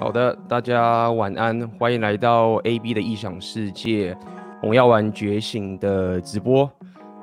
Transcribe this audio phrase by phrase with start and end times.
[0.00, 4.16] 好的，大家晚安，欢迎来到 AB 的异想世界，
[4.58, 6.68] 红药丸觉醒的直播。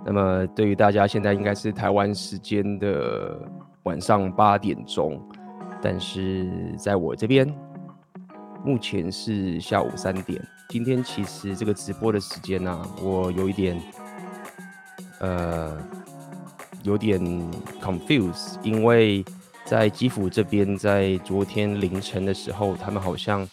[0.05, 3.35] 那么，对于大家现在应该是台湾时间的
[3.81, 5.19] 晚上八点钟，
[5.81, 7.51] 但是在我这边，
[8.63, 10.39] 目前是下午三点。
[10.69, 13.81] 今天其实这个直播的时间呢、啊，我有一点，
[15.19, 15.75] 呃，
[16.83, 17.19] 有点
[17.81, 19.25] confuse，因为。
[19.67, 23.45] 在基辅这边，在昨天凌晨的时候，他们好像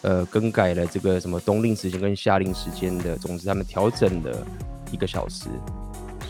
[0.00, 4.46] 呃更改了这个什么冬令时间跟夏令时间的，总之他们调整了
[4.90, 5.50] 一个小时，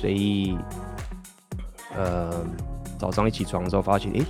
[0.00, 0.58] 所以
[1.94, 2.44] 呃
[2.98, 4.24] 早上一起床的时候发现，诶，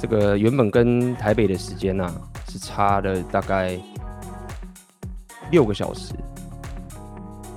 [0.00, 2.14] 这个原本跟台北的时间呐、啊、
[2.48, 3.78] 是差了大概
[5.50, 6.14] 六个小时，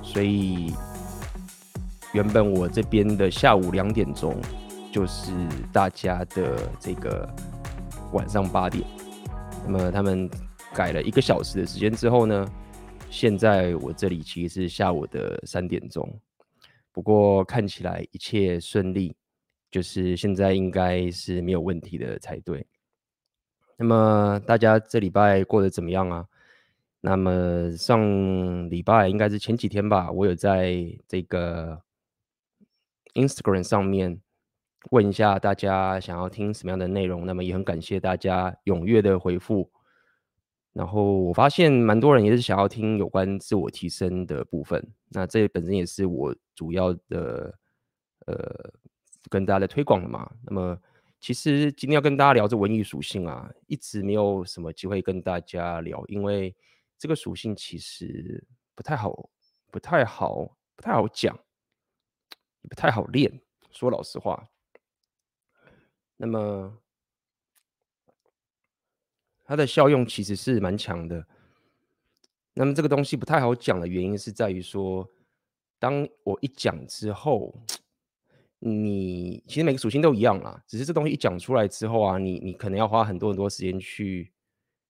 [0.02, 0.74] 所以
[2.12, 4.36] 原本我这边的下午两点钟。
[4.94, 5.32] 就是
[5.72, 7.28] 大家的这个
[8.12, 8.86] 晚上八点，
[9.64, 10.30] 那么他们
[10.72, 12.48] 改了一个小时的时间之后呢，
[13.10, 16.08] 现在我这里其实是下午的三点钟，
[16.92, 19.16] 不过看起来一切顺利，
[19.68, 22.64] 就是现在应该是没有问题的才对。
[23.76, 26.24] 那么大家这礼拜过得怎么样啊？
[27.00, 30.72] 那么上礼拜应该是前几天吧，我有在
[31.08, 31.82] 这个
[33.14, 34.20] Instagram 上面。
[34.90, 39.70] 问一下大家想要听什么样的内容，那么也很感谢大家踊跃的回复。
[40.72, 47.56] 然后我发现蛮多人也是想要听有关自我提升的部分，那这本身也是我主要的
[48.26, 48.72] 呃
[49.30, 50.28] 跟大家的推广的嘛。
[50.42, 50.76] 那么
[51.20, 56.54] 其实今天要跟大家聊这文艺属性啊，一直没有什么机会跟大家聊，因为
[56.98, 59.30] 这个属性其实不太好，
[59.70, 61.38] 不太好，不太好讲，
[62.68, 63.40] 不太好练。
[63.70, 64.44] 说老实话。
[66.16, 66.78] 那么，
[69.44, 71.26] 它的效用其实是蛮强的。
[72.54, 75.08] 那么这个东西不太好讲的原因是在于说，
[75.78, 77.52] 当我一讲之后，
[78.60, 84.32] 你其实每个属性都一样啦，只是这东西一讲出来之后啊，你你可能要花很多很多时间去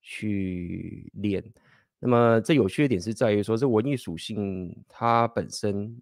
[0.02, 1.42] 去练。
[1.98, 6.00] 那么这有趣的点是在于说，这文艺属性它本身。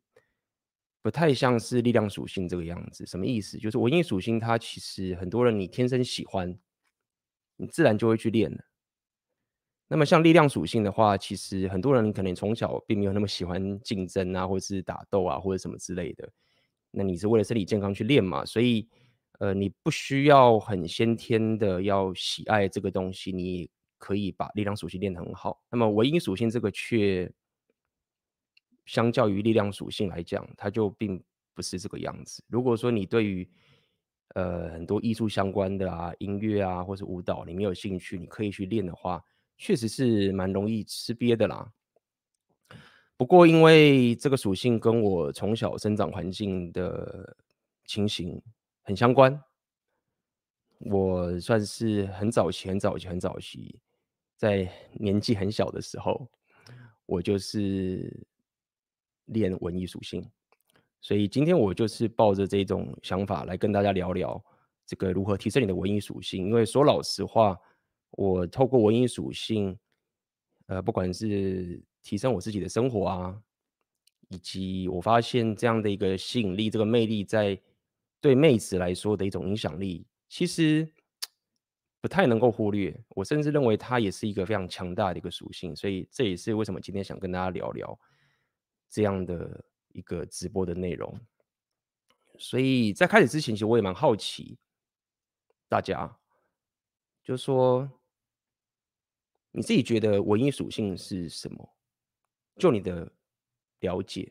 [1.02, 3.58] 不太像是力量属性这个样子，什么意思？
[3.58, 6.56] 就是文艺属性，它其实很多人你天生喜欢，
[7.56, 8.58] 你自然就会去练了。
[9.88, 16.30] 那么像力量属性的话，其实很多人可能从小并没有那么喜欢竞争啊，或者是打斗啊，或者什么之类的。
[16.92, 18.44] 那你是为了身体健康去练嘛？
[18.44, 18.88] 所以，
[19.40, 25.60] 呃，你不需要很先天的要喜爱这个东西，你可以把力量属性练得很好。
[25.68, 27.28] 那么文艺属性这个却。
[28.84, 31.22] 相较于力量属性来讲，它就并
[31.54, 32.42] 不是这个样子。
[32.48, 33.48] 如果说你对于
[34.34, 39.22] 呃很多艺术相关的啊，音乐啊，或是舞蹈，你没有兴趣，你可以去练的话，
[39.56, 41.72] 确实是蛮容易吃瘪的啦。
[43.16, 47.36] 不过因为这个属性跟我从小生长环境的
[47.84, 48.42] 情形
[48.82, 49.40] 很相关，
[50.78, 53.78] 我算是很早期、很早期、很早期，
[54.36, 56.28] 在年纪很小的时候，
[57.06, 58.26] 我就是。
[59.32, 60.24] 练文艺属性，
[61.00, 64.42] 所以今天我就是抱着这种想法来跟大家聊聊
[64.86, 66.46] 这个如何提升你的文艺属性。
[66.46, 67.58] 因为说老实话，
[68.12, 69.76] 我透过文艺属性，
[70.66, 73.42] 呃，不管是提升我自己的生活啊，
[74.28, 77.60] 以及我发现这样的一个吸引力、这个魅力，在
[78.20, 80.88] 对妹子来说的一种影响力，其实
[82.00, 82.96] 不太能够忽略。
[83.10, 85.74] 我甚至认为它也是一个非常强大的一个属性。
[85.74, 87.98] 所以这也是为什么今天想跟大家聊聊。
[88.92, 91.18] 这样的一个直播的内容，
[92.38, 94.58] 所以在开始之前，其实我也蛮好奇，
[95.66, 96.14] 大家
[97.22, 97.90] 就说
[99.50, 101.74] 你自己觉得文艺属性是什么？
[102.56, 103.10] 就你的
[103.80, 104.30] 了解，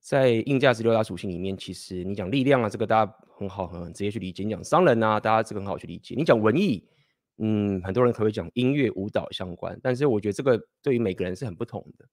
[0.00, 6.88] 在硬价值六大属性里面，其实你讲力量啊，这个大家很好很直接去理解；你讲商人啊，大家这个很好去理解；你讲文艺，
[7.36, 12.08] 嗯，很多人可能会讲音乐、舞蹈相关，但是我觉得这个对于每个人是很不同的。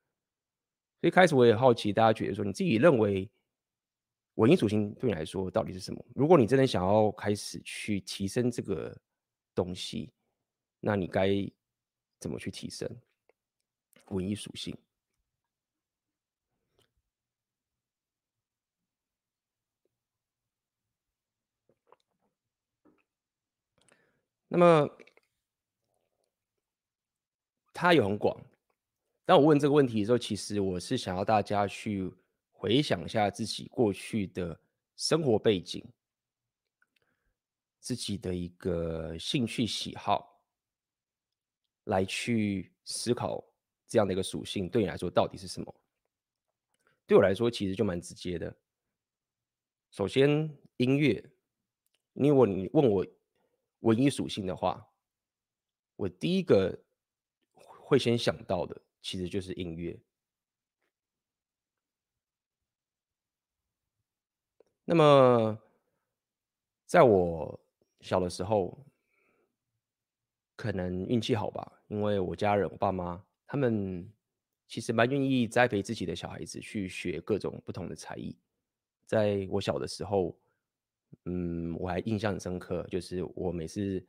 [1.01, 3.29] 所以开始我也好奇，大家觉得说你自己认为
[4.35, 6.05] 文艺属性对你来说到底是什么？
[6.13, 8.97] 如果你真的想要开始去提升这个
[9.55, 10.11] 东西，
[10.81, 11.29] 那你该
[12.19, 12.89] 怎么去提升
[14.07, 14.77] 文艺属性？
[24.49, 24.89] 那么
[27.73, 28.48] 它有很广。
[29.29, 32.11] 当我问这个问题的时候，其实我是想要大家去
[32.49, 34.59] 回想一下自己过去的
[34.95, 35.85] 生活背景，
[37.79, 40.41] 自己的一个兴趣喜好，
[41.83, 43.47] 来去思考
[43.87, 45.75] 这样的一个属性对你来说到底是什么？
[47.05, 48.57] 对我来说，其实就蛮直接的。
[49.91, 50.27] 首先，
[50.77, 51.23] 音乐，
[52.13, 53.05] 如果你问我
[53.81, 54.91] 文艺属性的话，
[55.97, 56.83] 我第一个
[57.53, 59.99] 会先想到的其实就是音乐。
[64.85, 65.59] 那么，
[66.85, 67.59] 在我
[68.01, 68.77] 小的时候，
[70.55, 74.11] 可能运气好吧，因为我家人，我爸妈他们
[74.67, 78.35] 其实蛮愿意栽培自己的小孩子去学各种不同的才艺。
[79.05, 80.35] 在我小的时候，
[81.25, 84.03] 嗯，我还印象很深刻，就是我每次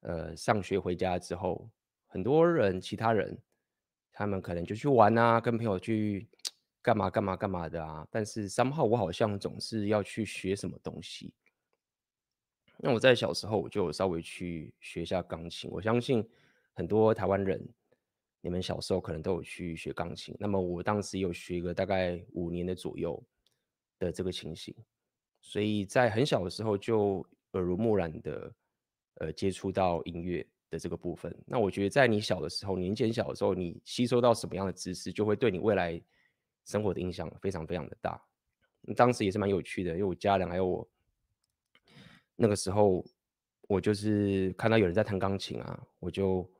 [0.00, 1.68] 呃上学回家之后，
[2.06, 3.36] 很多人其他人
[4.12, 6.28] 他们可能就去玩啊，跟朋友去
[6.80, 11.32] 干嘛干嘛干嘛的啊，但是 somehow 我好像总是要去学什么东西。
[12.76, 16.24] 那我在小时候我就稍微去学一下钢琴，我相信
[16.72, 17.60] 很多台湾人，
[18.40, 20.36] 你们小时候可能都有去学钢琴。
[20.38, 23.22] 那么我当时有学个大概五年的左右。
[23.98, 24.74] 的这个情形，
[25.40, 28.52] 所以在很小的时候就耳濡目染的，
[29.14, 31.32] 呃，接触到音乐的这个部分。
[31.46, 36.02] 那我觉得在你小的时候，年纪很小的时候，你吸收到什么样的知识，就会对你未来
[36.64, 38.20] 生活的影响非常非常的大。
[38.96, 40.88] 当时也是蛮有趣的，因为我家人还有我，
[42.34, 43.04] 那个时候
[43.68, 46.50] 我就是看到有人在弹钢琴啊，我就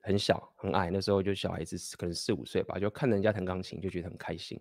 [0.00, 4.58] 很小很矮，那时候就小孩子可能四五岁吧，就看人家弹钢琴就觉得很开心。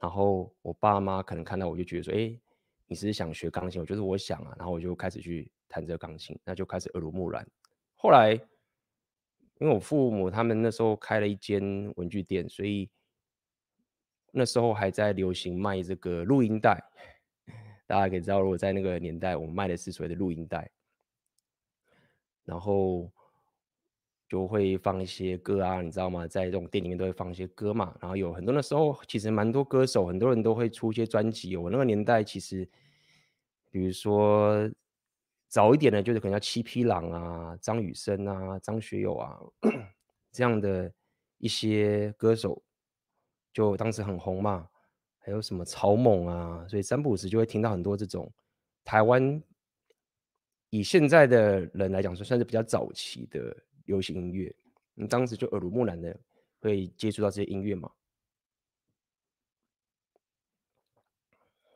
[0.00, 2.38] 然后我爸妈可能看到我就觉得说，哎，
[2.86, 3.80] 你是想学钢琴？
[3.80, 7.46] 我就是我想啊，然后我就开始去弹这个钢琴，那就开始耳濡目染。
[7.96, 8.32] 后来，
[9.58, 12.88] 因为我父母他们那时候开了一间文具店，所以
[14.30, 16.82] 那时候还在流行卖这个录音带。
[17.86, 20.70] 大家可以知道，如果在那个年代，我们卖的是所谓的录音带，
[22.44, 23.10] 然后。
[24.28, 26.26] 就会放一些歌啊，你知道吗？
[26.26, 27.96] 在这种店里面都会放一些歌嘛。
[28.00, 31.56] 然后有很多的时候，其实蛮多歌手，很多人都会出一些专辑。
[31.56, 32.68] 我那个年代其实，
[33.70, 34.68] 比如说
[35.48, 39.38] 早一点的，就是可能叫七匹狼啊、张雨生啊、张学友啊
[40.32, 40.92] 这样的
[41.38, 42.62] 一些歌手，
[43.52, 44.68] 就当时很红嘛。
[45.18, 48.32] 还有什么草蜢啊，所以三不五时就会听到很多这种
[48.84, 49.42] 台湾
[50.70, 53.56] 以现在的人来讲说，算是比较早期的。
[53.86, 54.52] 流行音乐，
[54.94, 56.18] 你当时就耳濡目染的
[56.58, 57.88] 会接触到这些音乐吗？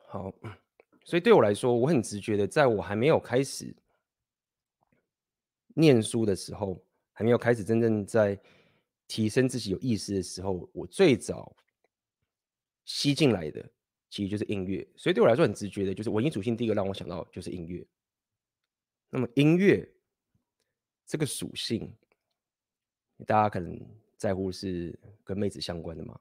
[0.07, 0.29] 好，
[1.03, 3.75] 所以对我来说，我很直觉的，在我还没有开始
[5.73, 8.39] 念书的时候，还没有开始真正在
[9.07, 11.55] 提升自己有意识的时候，我最早
[12.85, 13.67] 吸进来的
[14.09, 14.87] 其实就是音乐。
[14.95, 17.85] 所以对我来说，很直觉的就是文艺属性，第一个让我想到就是音乐。
[19.09, 19.91] 那么音乐
[21.05, 21.93] 这个属性。
[23.27, 23.79] 大家可能
[24.17, 26.19] 在乎是跟妹子相关的吗？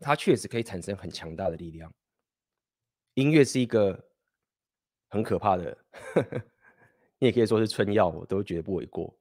[0.00, 1.94] 它确实可以产生很强大的力量。
[3.16, 3.98] 音乐是一个
[5.08, 6.42] 很可怕的，呵呵，
[7.18, 9.14] 你也可以说是春药，我都觉得不为过。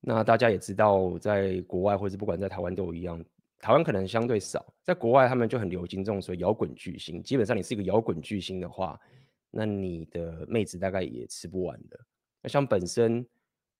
[0.00, 3.24] 那大家也知道，在国外或者不管在台湾都一样，
[3.58, 7.22] 台湾可能相对少，在国外他们就很流行这种所谓摇滚巨星。
[7.22, 9.00] 基本上你是一个摇滚巨星的话，
[9.50, 11.98] 那你的妹子大概也吃不完的。
[12.40, 13.26] 那像本身。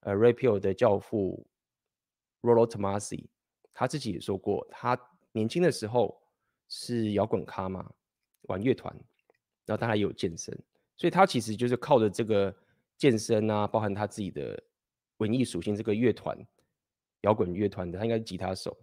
[0.07, 1.47] 呃，Rapio 的教父
[2.43, 3.25] Rollo Tomasi，
[3.73, 4.95] 他自己也说过，他
[5.33, 6.23] 年轻的时候
[6.69, 7.93] 是摇滚咖嘛，
[8.43, 8.95] 玩乐团，
[9.65, 10.53] 然后他还有健身，
[10.97, 12.55] 所以他其实就是靠着这个
[12.97, 14.63] 健身啊，包含他自己的
[15.19, 16.37] 文艺属性，这个乐团
[17.23, 18.77] 摇滚乐团的，他应该是吉他手，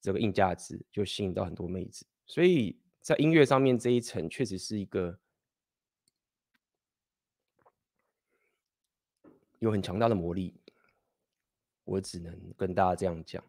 [0.00, 5.18] 这个硬价值就吸引到很多妹子，所以在音乐上面这一层确实是一个。
[9.60, 10.54] 有很强大的魔力，
[11.82, 13.42] 我只能跟大家这样讲。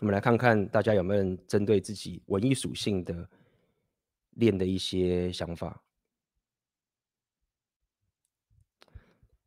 [0.00, 3.28] 我们来看看大家有没有针对自己文艺属性的
[4.34, 5.82] 练的一些想法。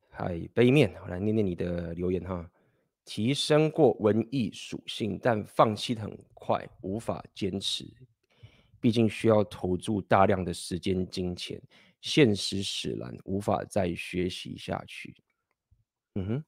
[0.09, 2.49] 嗨，杯面，我来念念你的留言哈。
[3.05, 7.85] 提升过文艺属性，但放弃很快，无法坚持，
[8.79, 11.61] 毕竟需要投注大量的时间、金钱。
[12.01, 15.15] 现实使然，无法再学习下去。
[16.15, 16.43] 嗯哼，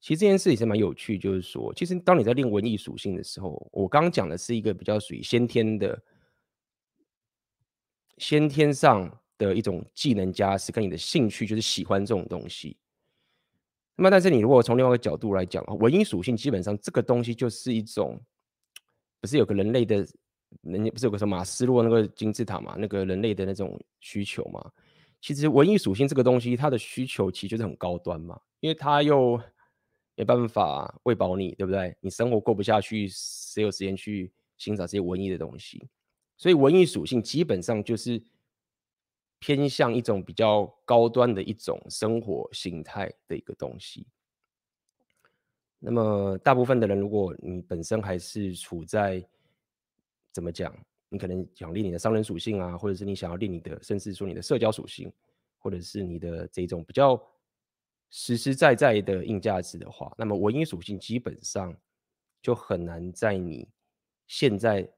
[0.00, 6.02] 其实这件事也是蛮有趣，就是说，其实当你在练文艺属性的时候，我刚刚讲的是一个比较属于先天的、
[8.18, 12.76] 先天上的一种技能加持，跟你的兴趣就是喜欢这种东西。
[13.96, 18.18] 那么，但是你如果从另外一个角度来讲，文艺属性基本上这个东西就是一种，
[19.20, 20.06] 不是有个人类的。
[20.62, 22.74] 人家不是有个什么马斯洛那个金字塔嘛？
[22.76, 24.60] 那个人类的那种需求嘛，
[25.20, 29.40] 其实文艺属性这个东西，它的需求其实就是很高端嘛，因为它又
[30.20, 31.96] 没办法喂饱你，对不对？
[31.98, 35.88] 你生活过不下去，谁有时间去欣赏这些文艺的东西？
[36.36, 38.22] 所以文艺属性基本上就是
[39.38, 44.06] 偏向一种比较高端的一种生活形态的一个东西。
[45.78, 49.26] 那么大部分的人，如果你本身还是处在
[50.32, 50.70] 怎么讲？
[51.08, 55.10] 你可能想练你的商人属性啊，或者是你想要练你的，甚至说你的社交属性，
[55.58, 57.18] 或者是你的这种比较
[58.10, 61.74] 实实在在的硬价值的话，那么文艺属性基本上
[62.42, 63.68] 就很难在你
[64.26, 64.88] 现在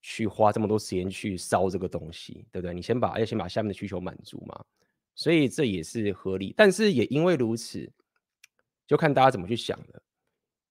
[0.00, 2.72] 去花这么多时间去烧这个东西，对不对？
[2.72, 4.64] 你先把要先把下面的需求满足嘛，
[5.14, 6.54] 所以这也是合理。
[6.56, 7.90] 但是也因为如此，
[8.86, 10.02] 就看大家怎么去想了，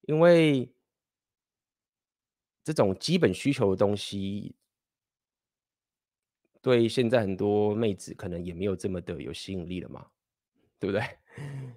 [0.01, 0.71] 因为
[2.63, 4.55] 这种基本需求的东西。
[6.61, 10.05] 对现在很多妹子可能也没有这么的有吸引力了嘛，
[10.77, 11.18] 对不对？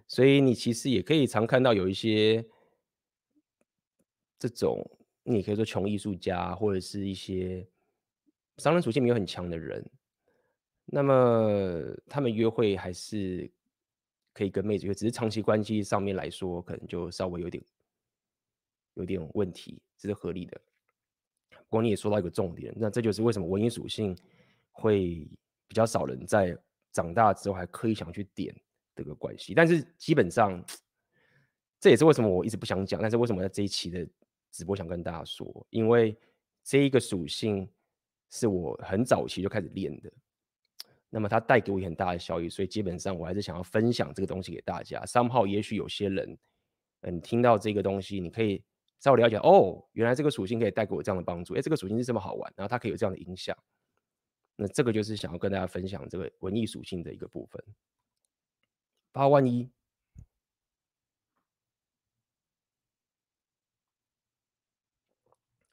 [0.06, 2.44] 所以你其实也可以常看到有一些
[4.38, 4.84] 这种，
[5.22, 7.66] 你可以说穷艺术家或者是一些
[8.58, 9.84] 商人属性没有很强的人，
[10.84, 13.50] 那么他们约会还是
[14.32, 17.64] 可以跟妹子约，只是长期关系上面来说，可能就稍微有点
[18.94, 20.60] 有点问题，这是合理的。
[21.50, 24.16] 不过你也说到一个重点，那这就是为什么文艺属性。
[24.74, 25.28] 会
[25.68, 26.56] 比较少人在
[26.92, 28.58] 长大之后还刻意想去点
[29.02, 30.64] 这个关系，但是基本上
[31.80, 34.06] 这也是为什么我一直不想讲，但是为什么在这一期的
[34.50, 36.16] 直播想跟大家说，因为
[36.62, 37.68] 这一个属性
[38.30, 40.12] 是我很早期就开始练的，
[41.10, 45.04] 那么它带给我很大的效益，所以基本上我还是想要分享这个东西给大家。
[45.04, 46.38] 三号也许有些人，
[47.00, 48.62] 嗯，听到这个东西，你可以
[49.00, 53.56] 稍微了解哦，原来这个属性可以带给我这样的帮助，哎，这个属性是这么好玩，然后它可以有这样的影响。
[54.54, 57.64] 那这个就是想要跟大家分享这个文艺属性的一个部分。
[59.12, 59.70] 八万一，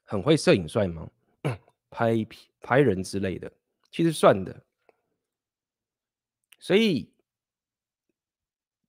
[0.04, 1.10] 很会摄影帅吗？
[1.88, 2.14] 拍
[2.60, 3.50] 拍人之类的，
[3.90, 4.64] 其实算的。
[6.58, 7.10] 所以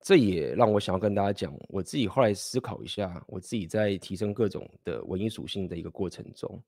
[0.01, 6.62] 这也让我想要跟大家讲，我自己后来思考一下，我自己在提升各种的文艺属性的一个过程中。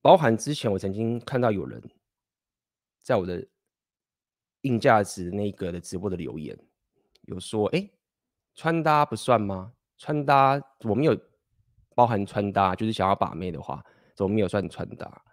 [0.00, 1.82] 包含之前我曾经看到有人
[3.02, 3.46] 在我的
[4.68, 6.56] 硬价值那个的直播的留言，
[7.22, 7.88] 有说：“哎，
[8.54, 9.72] 穿搭不算吗？
[9.96, 11.18] 穿搭我没有
[11.94, 13.82] 包含穿搭，就是想要把妹的话，
[14.14, 15.24] 怎么没有算穿搭？”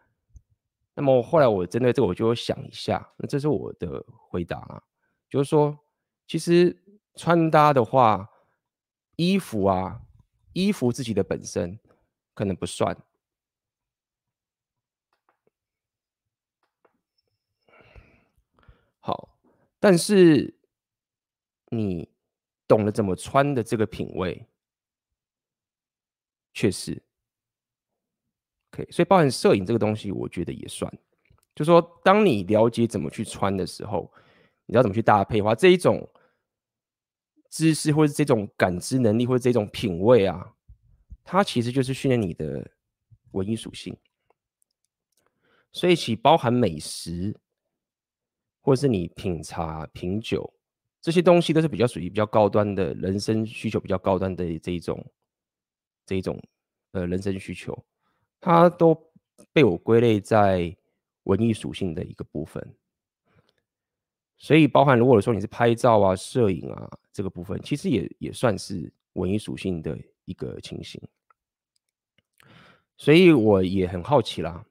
[0.96, 4.82] 那么后来我针对这个，我就想一下，那这是我的回答啊，
[5.30, 5.78] 就是说，
[6.26, 6.82] 其实
[7.16, 8.30] 穿搭的话，
[9.18, 10.00] 衣服啊，
[10.54, 11.78] 衣服自己的本身
[12.34, 12.98] 可能不算。
[19.06, 19.38] 好，
[19.80, 20.52] 但是
[21.70, 22.10] 你
[22.68, 24.48] 懂得怎么穿的这个品味，
[26.56, 27.04] 确实
[28.72, 28.88] 可以。
[28.90, 30.92] 所以包含摄影这个东西，我觉得也算。
[31.54, 34.12] 就说当你了解怎么去穿的时候，
[34.66, 36.10] 你知道怎么去搭配的话，这一种
[37.52, 40.56] 知识或者这种感知能力或者这种品味啊，
[41.24, 42.72] 它其实就是训练你的
[43.34, 43.96] 文艺属性。
[45.72, 47.40] 所以其包含美食。
[48.66, 50.52] 或者是你品茶、品酒
[51.00, 55.06] 这些东西，都是比较属于比较高端的人生需求，比较高端的这一种
[56.04, 56.42] 这一种
[56.94, 57.78] 呃人生需求，
[58.42, 59.00] 它都
[59.54, 60.76] 被我归类在
[61.26, 62.76] 文艺属性的一个部分。
[64.40, 69.96] 所以，包含如果说你是拍照啊、摄影啊这个部分，其实也也算是文艺属性的
[70.26, 71.00] 一个情形。
[72.98, 74.66] 所以我也很好奇啦。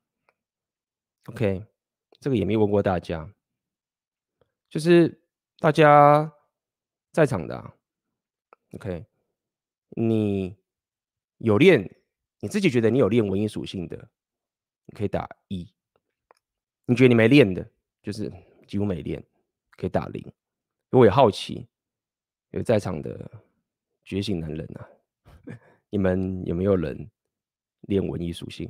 [1.27, 1.63] OK，
[2.19, 3.31] 这个也没问过大家。
[4.75, 5.23] 就是
[5.61, 6.35] 大家
[7.13, 7.77] 在场的啊
[8.73, 9.07] ，OK，
[9.91, 10.57] 你
[11.39, 11.97] 有练，
[12.41, 13.97] 你自己觉得你有练文艺属性的，
[14.87, 15.65] 你可以打一；
[16.87, 17.71] 你觉得你没练的，
[18.03, 18.29] 就是
[18.67, 19.25] 几乎没练，
[19.77, 20.21] 可以打零。
[20.91, 21.69] 我也好奇，
[22.51, 23.31] 有在场的
[24.05, 24.89] 觉醒男人啊，
[25.89, 27.09] 你们有没有人
[27.83, 28.69] 练文艺属性？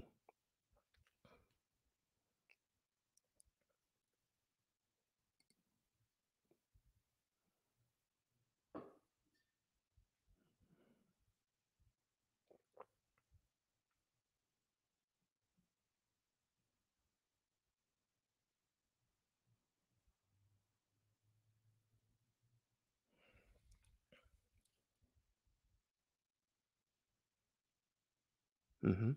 [28.86, 29.16] 嗯哼，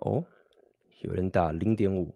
[0.00, 0.24] 哦，
[1.02, 2.12] 有人打零点五，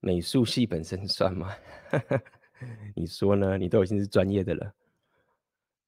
[0.00, 1.54] 美术系本身算吗？
[2.94, 3.56] 你说呢？
[3.56, 4.74] 你都已经是专业的了。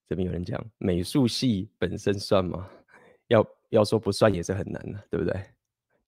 [0.08, 2.68] 这边有人讲美术系本身算吗？
[3.26, 5.34] 要要说不算也是很难的，对不对？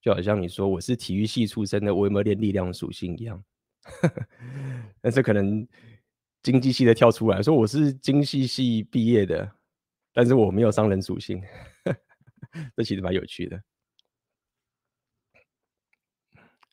[0.00, 3.42] 就好像你说我是体育系出身的，我有没有练力量属性一样。
[5.02, 5.66] 但是可能
[6.42, 9.50] 经济系的跳出来说我是经济系毕业的，
[10.12, 11.42] 但是我没有商人属性，
[12.76, 13.62] 这其实蛮有趣的。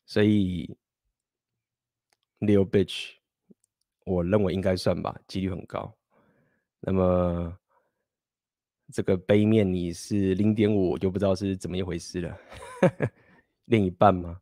[0.06, 0.78] 所以
[2.40, 3.14] Leo Bitch，
[4.06, 5.98] 我认为应该算吧，几率很高。
[6.82, 7.58] 那么
[8.92, 12.38] 这个杯面你是零点五，我就不知道是怎么一回事了。
[13.66, 14.42] 另一半吗？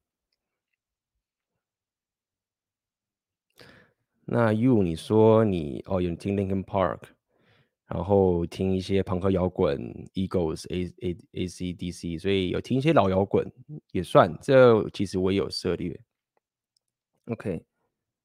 [4.26, 7.02] 那 You 你说你哦，有听 Linkin Park，
[7.90, 9.78] 然后听一些朋克摇滚
[10.14, 13.52] ，Eagles、A A A C D C，所以有听一些老摇滚
[13.92, 14.32] 也算。
[14.42, 16.00] 这其实我也有涉猎。
[17.26, 17.64] OK，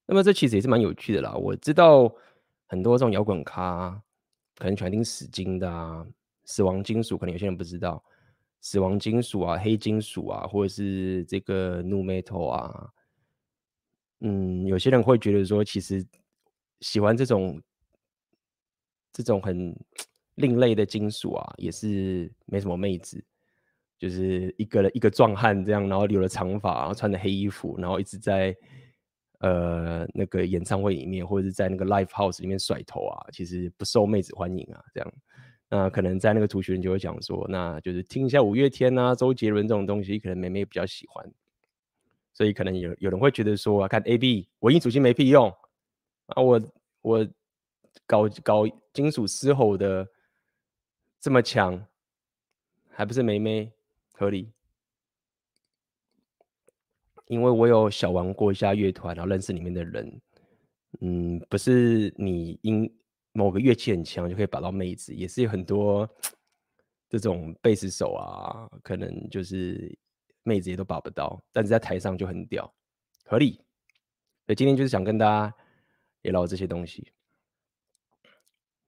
[0.07, 1.35] 那么这其实也是蛮有趣的啦。
[1.35, 2.15] 我知道
[2.67, 4.03] 很多这种摇滚咖，
[4.59, 6.07] 可能喜欢听死金的啊，
[6.45, 8.05] 死亡金属，可能有些人不知道，
[8.61, 12.91] 死亡金属啊，黑金属啊，或者是这个 Nu Metal 啊。
[14.21, 16.07] 嗯，有些人会觉得说，其实
[16.81, 17.61] 喜欢这种
[19.15, 19.75] 这种很
[20.35, 23.25] 另类的金属啊，也是没什么妹子，
[23.99, 28.55] 就是一个一个壮汉这样，然后留了长发，然后穿着黑衣服，然后一直在
[29.39, 35.13] 呃那个演唱会里面或者是在那个 live house 里面甩头啊，其实不受妹子欢迎啊，这样。
[35.71, 41.25] 那可能在那个族群就会讲说，那就是听一下五月天啊、周杰伦这种东西，可能妹妹比较喜欢。
[42.33, 45.49] 所以可能有有人会觉得说，看 A B 文艺属性没屁用
[46.27, 46.61] 啊，我
[47.01, 47.29] 我
[48.07, 50.09] 搞搞金属嘶吼的
[51.21, 51.87] 这么强，
[52.91, 53.73] 还不是妹妹
[54.13, 54.53] 合理？
[57.27, 60.21] 因为我有小玩过一下乐团，然后认识里面的人，
[61.01, 62.91] 嗯，不是你因
[63.33, 66.09] 某个乐器很强就可以把到妹子，也是有很多
[67.09, 69.97] 这种贝斯手啊，可能就是。
[70.47, 72.71] 妹子也都把不到，但是在台上就很屌，
[73.25, 73.53] 合理。
[74.45, 75.57] 所以今天就是想跟大家
[76.21, 77.11] 也聊这些东西。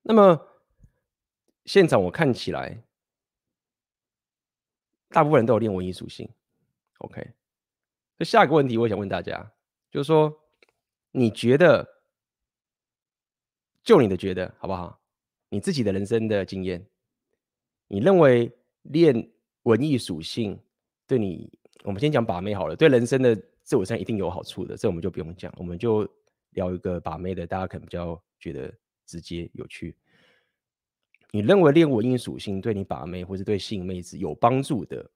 [0.09, 0.41] 那么
[1.65, 2.81] 现场我看起来，
[5.09, 6.29] 大部分人都有练文艺属性。
[6.99, 7.33] OK，
[8.17, 9.53] 那下一个问题我想问大家，
[9.91, 10.33] 就是说，
[11.11, 12.03] 你觉得，
[13.83, 15.01] 就你的觉得好不好？
[15.49, 16.87] 你自己的人生的经验，
[17.89, 19.33] 你认为练
[19.65, 20.57] 文艺属性？
[21.09, 22.77] 对你，我们先讲把妹好了。
[22.77, 25.53] 对人生的自我上一定有好处的，这我们就不用讲。
[25.57, 26.09] 我们就
[26.51, 28.73] 聊一个把妹的，大家可能比较觉得
[29.07, 29.97] 直接有趣。
[31.31, 35.11] 你认为练文艺属性对你把妹，或是对吸引妹子有帮助的，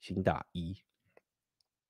[0.00, 0.76] 请打一。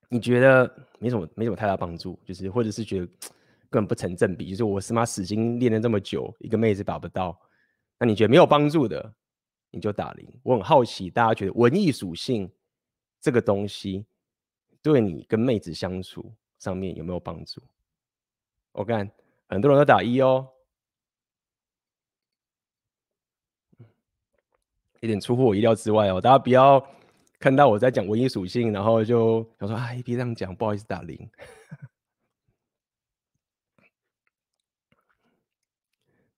[0.09, 3.07] 你觉得没什么，没什么太大帮助，就是或者是觉得
[3.71, 7.39] 根本不成正比，就是我他妈死心练了这么久，一个妹子把不到，
[7.99, 9.15] 那你觉得没有帮助的？
[9.71, 10.27] 你就打零。
[10.43, 12.51] 我很好奇，大家觉得文艺属性
[13.21, 14.07] 这个东西
[14.81, 17.61] 对你跟妹子相处上面有没有帮助？
[18.73, 19.11] 我看
[19.49, 20.49] 很多人都打一哦，
[25.01, 26.21] 有点出乎我意料之外哦。
[26.21, 26.87] 大家不要
[27.39, 31.31] 看到我在讲文艺属性，然后就想说：“哎，别这样讲，不好意思，打零。”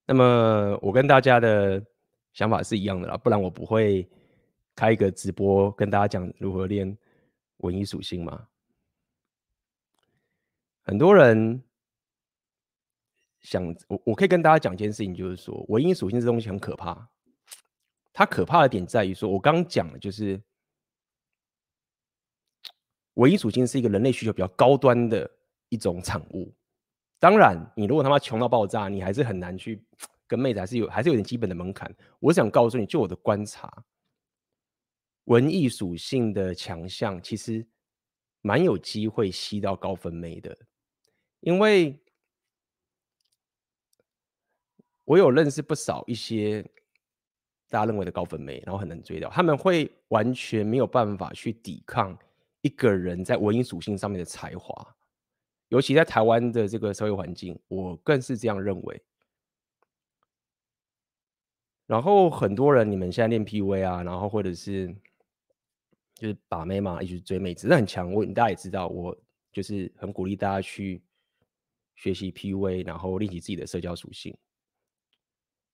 [0.05, 1.85] 那么我跟大家的。
[2.33, 4.09] 想法是一样的啦，不然我不会
[4.73, 6.97] 开一个直播跟大家讲如何练
[7.57, 8.47] 文艺属性嘛。
[10.81, 11.61] 很多人
[13.41, 17.09] 想我，我可以跟大家讲一件事情，就是说文艺属性这东西很可怕。
[18.13, 20.41] 它可怕的点在于说，我刚刚讲的就是
[23.13, 25.29] 文艺属性是一个人类需求比较高端的
[25.69, 26.53] 一种产物。
[27.19, 29.83] 当然，你如果他妈穷到爆炸，你还是很难去。
[30.27, 31.93] 跟妹子还是有，还是有点基本的门槛。
[32.21, 33.83] 我想告诉你，就我的观察，
[35.25, 37.67] 文艺属性的强项其实
[38.39, 40.57] 蛮有机会吸到高分妹的，
[41.41, 42.01] 因为
[45.05, 46.61] 我有认识不少一些
[47.69, 52.17] 大家认为的高分妹，然后很难追到，他们会完全没有办法去抵抗
[52.61, 54.95] 一个人在文艺属性上面的才华，
[55.69, 59.01] 尤其在台湾的这个社会环境，我更是这样认为。
[61.87, 64.87] 然后很多人，你们现在练 PV 啊，然后或者是
[66.15, 68.13] 就是把妹嘛，一直追妹子，这很强。
[68.13, 69.17] 我大家也知道，我
[69.51, 71.01] 就是很鼓励大家去
[71.95, 74.33] 学习 PV，然后练习自己的社交属性。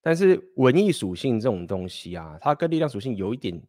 [0.08, 3.62] 但是文艺属性这种东西啊，它跟力量属性有一点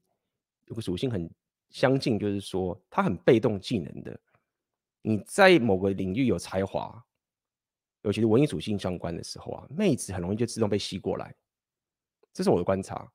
[0.66, 1.28] 有个属性很
[1.68, 4.16] 相近，就是说它很被动技能的。
[5.02, 7.04] 你在某个领域有才华，
[8.02, 11.34] 尤其是文艺属性相关的时候啊，妹子很容易就自动被吸过来，
[12.32, 13.10] 这是我的观察。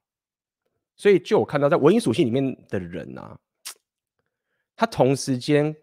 [0.97, 3.39] 所以就我看到，在文艺属性里面的人啊，
[4.75, 5.73] 他同时间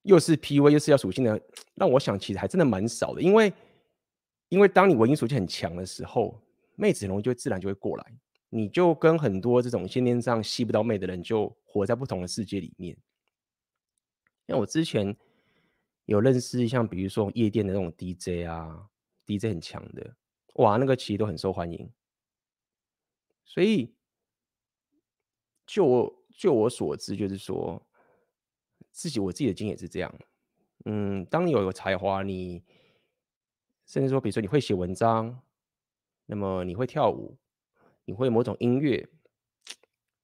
[0.00, 1.38] 又是 PV 又是要属性的，
[1.74, 3.20] 让我想其实还真的蛮少的。
[3.20, 3.52] 因为，
[4.48, 6.40] 因为当你文艺属性很强的时候，
[6.76, 12.96] 妹子很容易就自然就会过来，你就跟很多这种先天上吸不到妹的人，就活在不同的世界里面。
[14.46, 15.14] 像我之前
[16.06, 18.88] 有认识像比如说夜店的那种 DJ 啊
[19.26, 20.16] ，DJ 很强的，
[20.54, 21.90] 哇，那个其实都很受欢迎。
[23.44, 23.94] 所以，
[25.66, 27.86] 就我就我所知，就是说
[28.90, 30.14] 自己我自己的经验是这样。
[30.86, 32.62] 嗯，当你有个才华，你
[33.88, 35.42] 甚至说，比如说你会写文章，
[36.26, 37.36] 那么你会跳舞，
[38.04, 39.08] 你会某种音乐，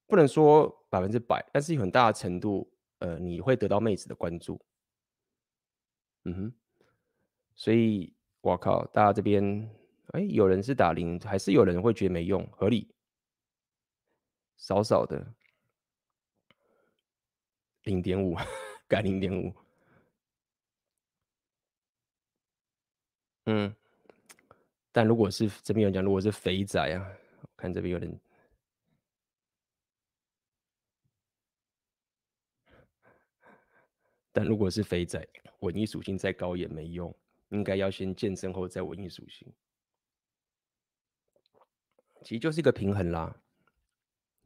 [0.07, 2.71] 不能说百分之百，但是有很大的程度。
[2.99, 4.59] 呃，你会得到妹子的关注，
[6.23, 6.53] 嗯哼，
[7.53, 9.69] 所以我靠，大家这边，
[10.13, 12.89] 哎，有人是打零，还是有人会觉得没用，合理，
[14.55, 15.35] 少少的
[17.83, 18.37] 零点五，
[18.87, 19.53] 改零点五，
[23.45, 23.75] 嗯，
[24.91, 28.19] 但如果是这边有讲，如果是肥仔啊，我看这边有人。
[34.31, 35.25] 但如果是肥仔，
[35.59, 37.15] 文艺属性再高也没用，
[37.49, 39.47] 应该要先健身后再文艺属性。
[42.23, 43.39] 其实就是一个平衡啦，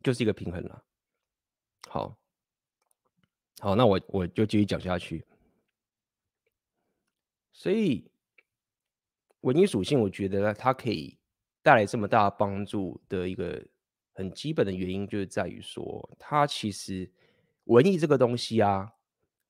[0.03, 0.83] 就是一个平衡啦。
[1.87, 2.15] 好，
[3.61, 5.25] 好，那我我就继续讲下去。
[7.53, 8.08] 所以
[9.41, 11.17] 文艺属性，我觉得它可以
[11.61, 13.65] 带来这么大帮助的一个
[14.13, 17.09] 很基本的原因，就是在于说，它其实
[17.65, 18.93] 文艺这个东西啊。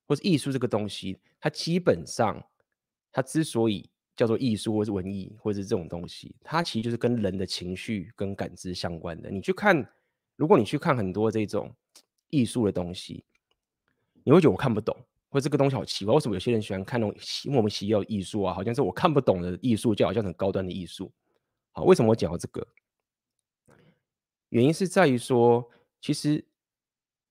[0.07, 2.43] 或是艺术这个东西，它基本上，
[3.11, 9.29] 它之所以叫做艺术，或是文艺，或者是这种东西，它其实就是跟人的情绪跟感知相关的。
[9.29, 9.87] 你去看，
[10.35, 11.71] 如果你去看很多这种
[12.31, 13.23] 艺术的东西，
[14.23, 14.97] 你会觉得我看不懂，
[15.29, 17.15] 或者这个东西好奇怪，为什么有些人喜欢看那种
[17.45, 18.53] 莫名其妙的艺术啊？
[18.53, 21.11] 好像是我看不懂的艺术，就好像很高端的艺术。
[21.71, 22.67] 好，为什么我讲到这个？
[24.49, 25.69] 原因是在于说，
[26.01, 26.43] 其实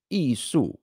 [0.08, 0.78] 艺术。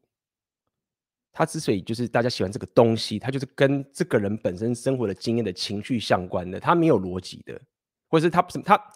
[1.38, 7.62] 他之所以就是大家喜欢这个东西，他就是跟这个人本身生活的经验的情绪相关的，他没有逻辑的，
[8.08, 8.94] 或者是他不他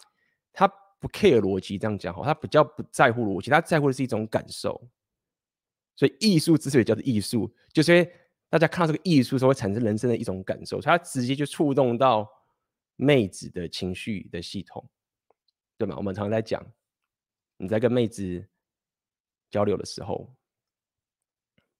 [0.50, 0.66] 他
[0.98, 4.80] 不 care 逻辑，这样讲好，他比较不在乎逻辑，他在乎的是一种感受。
[5.96, 8.12] 所以艺术之所以叫做艺术，就是因为
[8.48, 12.28] 大家看到这个艺术时候会产生人生的一种感受，所以他直接就触动到
[12.96, 14.88] 妹子的情绪的系统，
[15.78, 15.94] 对吗？
[15.96, 16.64] 我们常常在讲，
[17.56, 18.46] 你在跟妹子
[19.50, 20.34] 交流的时候。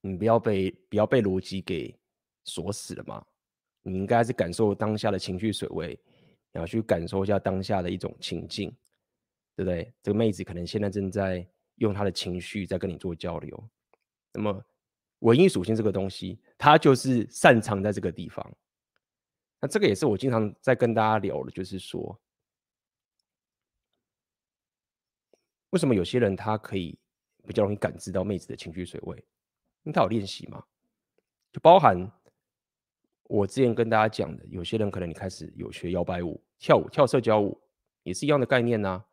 [0.02, 1.94] 你不要被不要被逻辑给
[2.44, 3.22] 锁死了嘛？
[3.82, 6.00] 你应该是感受当下的情绪水位，
[6.52, 8.74] 然后去感受一下当下的一种情境，
[9.54, 9.92] 对不对？
[10.02, 13.70] 这个妹子可能现在正在用她的情绪在跟你做交流。
[14.32, 14.64] 那么
[15.20, 18.54] 文艺属性这个东西，它就是擅长在这个地方。
[19.60, 22.18] 那这个也是我经常在跟大家聊的，就是说，
[25.70, 26.98] 为什么有些人他可以
[27.46, 29.16] 比较容易感知到妹子的情绪水位？
[29.82, 30.64] 因为他有练习嘛？
[31.52, 32.10] 就包含
[33.24, 37.60] 我之前跟大家讲的，有些人可能你开始有学摇摆舞、跳舞、跳社交舞，
[38.02, 39.04] 也是一样的概念呐、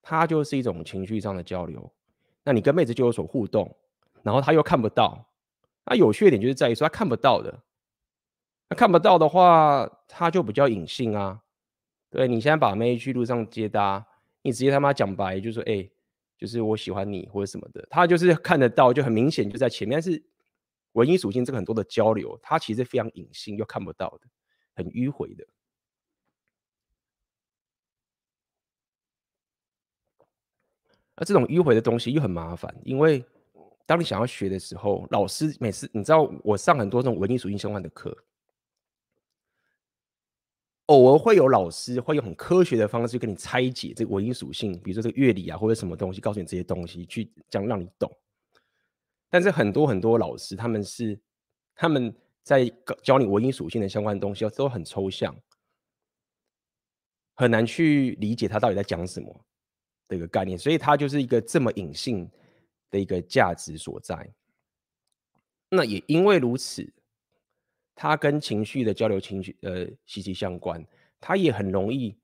[0.00, 1.92] 它就是一种情绪上的交流。
[2.44, 3.76] 那你跟妹子就有所互动，
[4.22, 5.28] 然后他又看不到。
[5.84, 7.62] 那有趣的点就是在于说他看不到的。
[8.68, 11.42] 那看不到的话，他就比较隐性啊。
[12.10, 14.06] 对，你现在把妹去路上接搭，
[14.42, 15.88] 你直接他妈讲白，就说哎。
[16.38, 19.94] 就是我喜欢你或者什么的，他就是看得到，就很明显就在前面。
[19.94, 20.20] 但是
[20.90, 24.26] 文艺属性这个很多的交流，它其实非常隐性又看不到的，
[24.74, 25.46] 很迂回的。
[31.14, 33.24] 而这种迂回的东西又很麻烦，因为
[33.92, 38.16] 当你想要学的时候，老师每次你知道我上很多这种文艺属性相关的课。
[40.86, 48.10] 偶尔会有老师会用很科学的方式跟你拆解这个文艺属性，比如说这个乐理啊或者什么东西，告诉你这些东西去讲让你懂。
[49.28, 51.20] 但是很多很多老师他们是
[51.74, 52.64] 他们在
[53.02, 55.36] 教你文艺属性的相关的东西都很抽象，
[57.34, 59.44] 很难去理解他到底在讲什么
[60.08, 62.26] 的一个概念，所以它就是一个这么隐性
[62.92, 64.32] 的一个价值所在。
[65.68, 66.88] 那也因为如此。
[67.94, 70.84] 它跟情绪的交流，情绪呃息息相关，
[71.20, 72.18] 它也很容易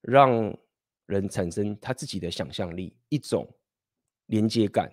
[0.00, 0.52] 让
[1.04, 3.46] 人产生他自己的想象力，一种
[4.26, 4.90] 连接感。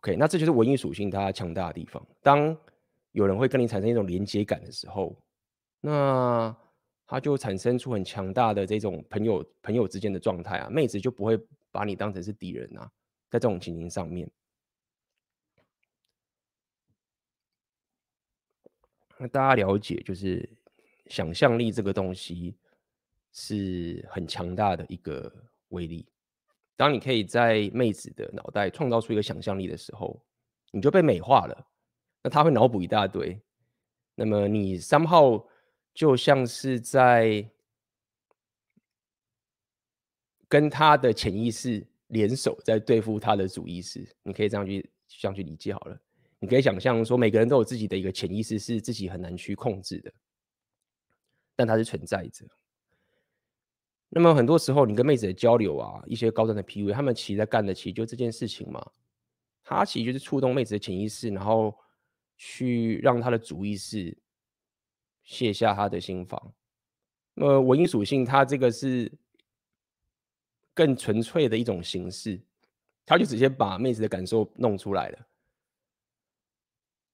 [0.00, 2.06] OK，那这就是文艺属性它强大的地方。
[2.20, 2.56] 当
[3.12, 5.18] 有人会跟你产生一种连接感的时候，
[5.80, 6.54] 那
[7.06, 11.38] 他就产生出很强大的这种朋友朋友之间的状态啊，妹子就不会
[11.70, 12.90] 把你当成是敌人啊，
[13.30, 14.30] 在这种情形上面。
[19.18, 20.48] 那大家了解，就是
[21.06, 22.56] 想象力这个东西
[23.32, 25.32] 是很强大的一个
[25.68, 26.08] 威力。
[26.76, 30.20] 当你可以在妹子的脑袋创造出一个想象力的时候，
[30.72, 31.66] 你就被美化了。
[32.22, 33.40] 那他会脑补一大堆，
[34.14, 35.44] 那么你 somehow
[35.94, 37.48] 就像是在
[40.48, 44.06] 跟他的潜意识联手，在对付他的主意识。
[44.22, 45.98] 你可以这样去这样去理解好了。
[46.38, 50.12] 你可以想象说，每个人都有自己的一个潜意识，是自己很难去控制的，
[51.54, 52.44] 但它是存在着。
[54.08, 58.84] 那么很多时候，你跟妹子的交流啊，一些高端的 PUA，他们其实在干的其实就这件事情嘛。
[59.62, 61.74] 他其实就是触动妹子的潜意识，然后
[62.36, 64.14] 去让他的主意识
[65.32, 66.54] 卸下他的心防。
[67.32, 69.10] 那么文艺属性，它这个是
[70.74, 72.38] 更纯粹的一种形式，
[73.06, 75.26] 他就直接把妹子的感受弄出来了。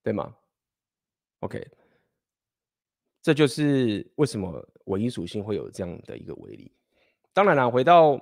[0.03, 0.35] 对吗
[1.39, 1.65] ？OK，
[3.21, 6.71] 这就是为什么文艺属性会有这样的一个威力。
[7.31, 8.19] 当然了，回到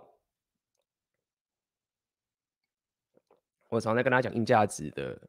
[3.69, 5.19] 我常在跟他讲硬价值的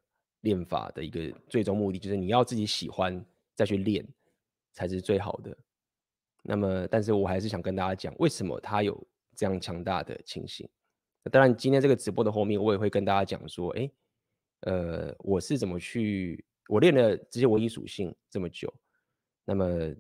[0.40, 4.06] 练法的一个最终目的，就是你要自己喜欢再去练
[4.78, 5.56] 才是最好的。
[6.42, 10.68] 那么，但是我还是想跟大家讲，为什么他有这样强大的情形。
[11.32, 13.90] 当然，今天这个直播的后面，我也会跟大家讲说，哎。
[14.62, 16.44] 呃，我是怎么去？
[16.66, 18.74] 我练了这些文艺属性这么久，
[19.44, 19.94] 那么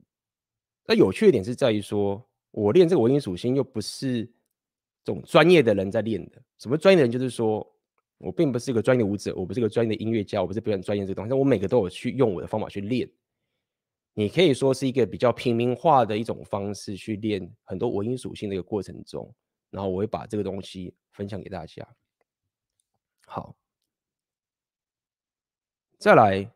[0.84, 4.24] 那有趣的点是在于说，我练这个文艺属性又不是
[5.04, 6.42] 这种专业的人在练的。
[6.58, 7.10] 什么专业的人？
[7.10, 7.64] 就是说
[8.18, 11.30] 我并不是一个专业的舞者，我不是一个专业的音乐家，我不是表演专业这个东西。
[11.30, 13.08] 但我每个都有去用我的方法去练。
[14.18, 19.32] 你可以说是一个比较平民化的一种方式去练很多文艺属性的一个过程中，
[19.70, 21.88] 然后我会把这个东西分享给大家。
[23.26, 23.54] 好。
[26.00, 26.50] 再来，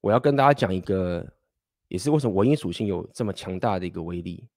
[0.00, 1.36] 我要跟大家讲一个，
[1.88, 4.48] 也是为什么文艺属性有这么强大的一个威力。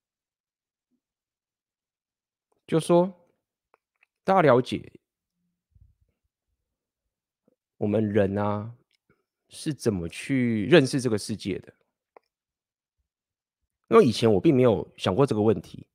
[2.66, 3.12] 就说
[4.24, 4.98] 大家了解，
[7.76, 8.74] 我们人啊
[9.56, 11.72] 是怎么去认识这个世界的？
[13.88, 15.86] 因为以前我并没有想过这个问题，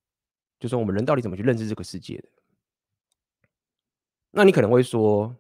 [0.60, 2.30] 就说我们人到底怎么去认识这个世界的？
[4.32, 5.36] 那你可能会说。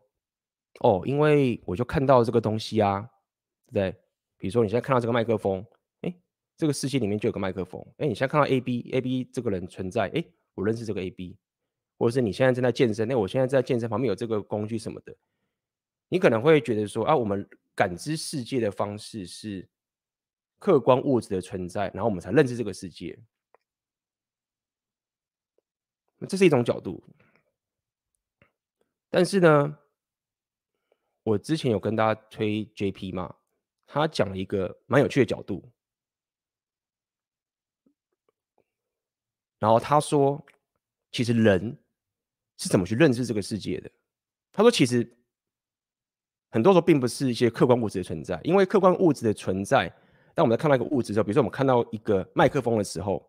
[0.80, 3.02] 哦，因为我就看到这个东西啊，
[3.68, 3.92] 对不对？
[4.38, 5.64] 比如说你现在看到这个麦克风，
[6.00, 6.16] 哎，
[6.58, 7.86] 这个世界里面就有个麦克风。
[7.98, 10.24] 哎，你现在看到 A B A B 这个人存在，哎，
[10.56, 11.38] 我认识这个 A B，
[12.00, 15.14] 或者是你现在正在健身，那我现在在健身旁边有这个工具什么的，
[16.08, 19.70] 你可能会觉得说啊，我们感知世界的方式是
[20.60, 23.18] 客观物质的存在，然后我们才认识这个世界。
[26.30, 27.04] 这是一种角度，
[29.10, 29.80] 但是呢，
[31.24, 33.38] 我之前有跟大家推 JP 嘛，
[33.88, 35.72] 他讲了一个蛮有趣的角度，
[39.58, 40.46] 然后他说，
[41.12, 41.76] 其实人
[42.58, 43.92] 是怎么去认识这个世界的？
[44.52, 45.21] 他说，其实
[46.52, 49.92] 很多时候并不是一些客观物质的存在，因为客观物质的存在，
[50.36, 53.28] 当我们在看到一个物质的时候，比如说我们看到一个麦克风的时候，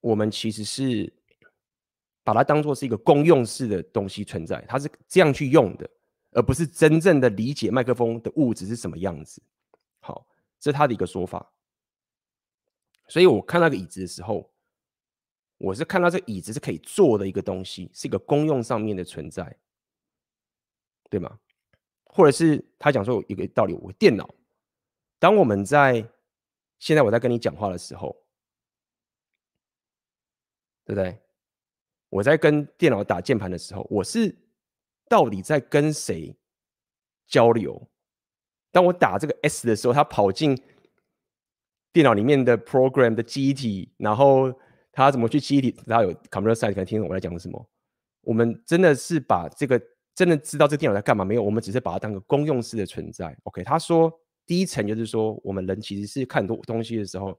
[0.00, 1.12] 我们其实是。
[2.26, 5.88] 把它当做是一个公用式的东西存在，它是这样去用的，
[6.32, 9.40] 而不是真正的理解麦克风的物质是什么样子。
[10.00, 10.26] 好，
[10.58, 11.48] 这是他的一个说法。
[13.06, 14.50] 所以我看那个椅子的时候，
[15.56, 19.56] 我是看到这椅子是可以坐的一个东西，是一个公用上面的存在，
[21.10, 21.38] 对吗？
[22.04, 24.28] 或者是他讲说有一个道理，我电脑，
[25.18, 26.06] 当我们在
[26.78, 28.16] 现在我在跟你讲话的时候，
[30.84, 31.18] 对不对？
[32.08, 34.34] 我在跟电脑打键盘的时候，我是
[35.08, 36.34] 到底在跟谁
[37.26, 37.86] 交流？
[38.70, 40.56] 当我打这个 S 的时候，他跑进
[41.92, 44.52] 电脑里面的 program 的记忆体，然后
[44.92, 45.74] 他怎么去记忆体？
[45.86, 47.68] 然后有 computer science 可能听懂我在讲什么？
[48.22, 49.80] 我们真的是把这个
[50.16, 51.42] 真的知道这电脑在干嘛没有？
[51.42, 53.36] 我们只是把它当个公用式的存在。
[53.42, 54.10] OK，他说
[54.46, 57.38] 第一层就是说，我们人其实是看很多东西的时候，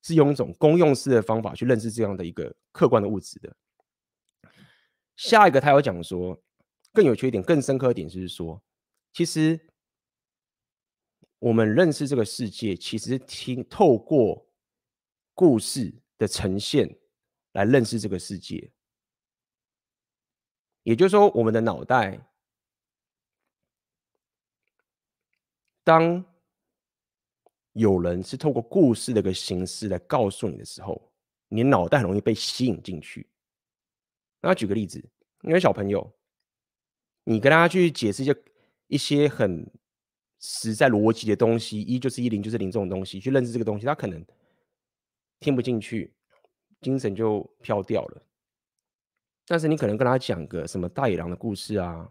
[0.00, 3.56] 是用一种公用式的方法去认识这样的一个客观的物质的。
[5.16, 6.40] 下一个，他有讲说，
[6.92, 8.62] 更有趣一点、更深刻一点，就是说，
[9.12, 9.58] 其实
[11.40, 14.46] 我们认识这个世界，其实听透过
[15.34, 16.96] 故事的呈现
[17.54, 18.70] 来认识这个世界。
[20.84, 22.20] 也就是说，我们的脑袋，
[25.82, 26.24] 当
[27.72, 31.10] 有人是透过故事的一个形式来告诉你的时候，
[31.48, 33.26] 你脑袋很容易被吸引进去。
[34.40, 35.02] 那举个例子，
[35.42, 36.14] 因为小朋友，
[37.24, 38.36] 你跟他去解释一些
[38.88, 39.66] 一些很
[40.38, 44.22] 实在逻辑的东西，一就是一，零就是零这种东西，去认识这个东西，他可能
[45.40, 46.12] 听不进去，
[46.82, 48.22] 精神就飘掉了。
[49.46, 52.10] 但是你可能跟他讲个什么大野狼的故事啊，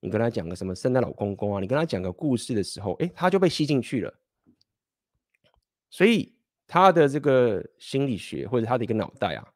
[0.00, 4.14] 你跟他讲个什么圣诞老公公啊，你跟他讲个故事的时候，哎，他就被吸进去了。
[5.90, 6.34] 所以
[6.66, 9.52] 他的这个心理学或者他的一个脑袋啊，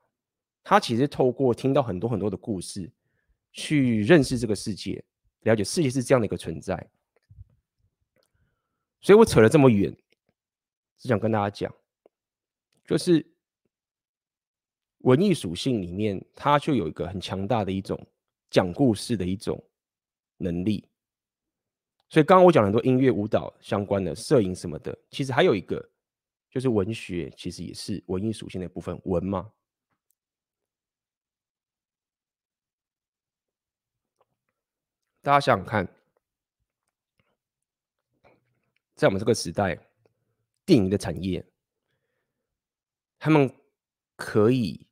[0.62, 2.90] 他其实透过听到很多很多的故事，
[3.52, 5.04] 去认识这个世界，
[5.40, 6.90] 了解世界是这样的一个存在。
[9.00, 9.94] 所以我扯了这么远，
[10.98, 11.74] 是想跟大家讲，
[12.87, 13.34] 就是
[15.04, 17.98] 文艺属性里面，它就有一个很强大的一种
[18.50, 19.62] 讲故事的一种
[20.36, 20.86] 能力。
[22.10, 25.90] 所以刚刚我讲很多音乐、舞蹈相关的、摄影什么的，其实还有一个。
[26.50, 28.96] 就是文学，其实也是文艺属性的一部分。
[29.06, 29.50] 文嘛，
[35.20, 35.84] 大家想想看，
[38.94, 39.76] 在我们这个时代，
[40.64, 41.44] 电影的产业，
[43.18, 43.52] 他们
[44.14, 44.86] 可以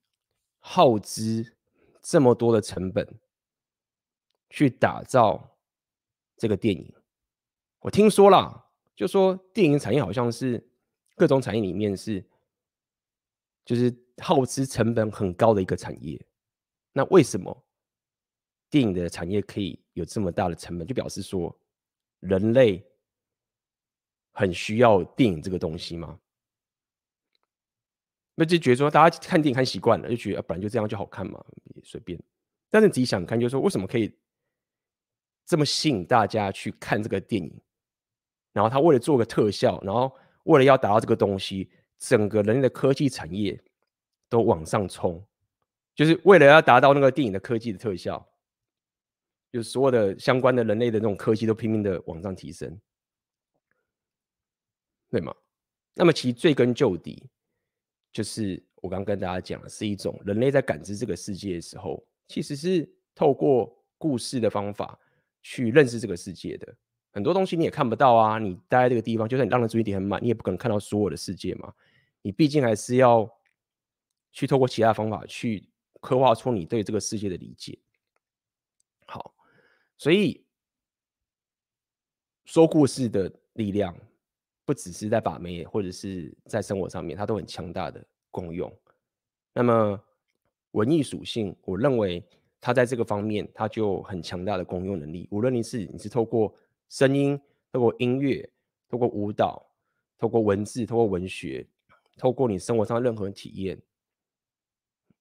[0.63, 1.45] 耗资
[2.01, 3.07] 这么多的成本
[4.49, 5.59] 去打造
[6.37, 6.91] 这个电影。
[7.81, 8.65] 我听说啦，
[8.97, 10.67] 就说电影产业好像是。
[11.15, 12.25] 各种产业里面是，
[13.67, 16.21] 就是耗资成本很高的一个产业。
[16.91, 17.65] 那为什么
[18.71, 20.87] 电影的产业可以有这么大的成本？
[20.87, 21.55] 就表示说，
[22.21, 22.83] 人类
[24.33, 26.19] 很需要电影这个东西吗？
[28.35, 32.21] 那就觉得说，大家看电影看习惯了，就觉得本来就这样就好看嘛，也随便。
[32.71, 34.15] 但是你自己想看，就是说，为什么可以
[35.47, 37.53] 这么吸引大家去看这个电影？
[38.53, 40.13] 然后他为了做个特效，然后。
[40.45, 43.57] 为了要达到这个东西，整个人类的科技产业
[44.29, 45.25] 都往上冲，
[45.95, 48.29] 就是为了要达到那个电影的科技的特效，
[49.53, 52.77] 就是所有的相关的人类的那种科技都拼命的往上提升，
[55.13, 55.33] 对吗？
[55.95, 57.23] 那么其实追根究底，
[58.13, 64.99] 就是我刚跟大家讲的，是一种人类在感知这个世界的时候，其实是透过故事的方法
[65.41, 66.77] 去认识这个世界的。
[67.11, 68.39] 很多东西你也看不到啊！
[68.39, 71.73] 你待在这个地方，就算你让人注意点很满，你也不可能看到所有的世界嘛。
[72.23, 73.29] 你毕竟还是要
[74.31, 75.69] 去透过其他方法去
[76.01, 77.79] 刻画出你对这个世界的理解。
[79.07, 79.35] 好，
[79.99, 80.43] 所以
[82.45, 83.95] 说故事的力量
[84.65, 88.73] 不只是在把妹，或者是在生活上面，它都很强大的功用。
[89.53, 90.01] 那么
[90.71, 92.25] 文艺属性，我认为
[92.61, 95.29] 它在这个方面，它就很强大的功用能力。
[95.31, 96.55] 无论你是你是透过
[96.89, 97.39] 声音，
[97.73, 98.49] 透过音乐，
[98.89, 99.67] 透过舞蹈，
[100.17, 101.67] 透过文字，透过文学，
[102.17, 103.83] 透过你生活上任何体验，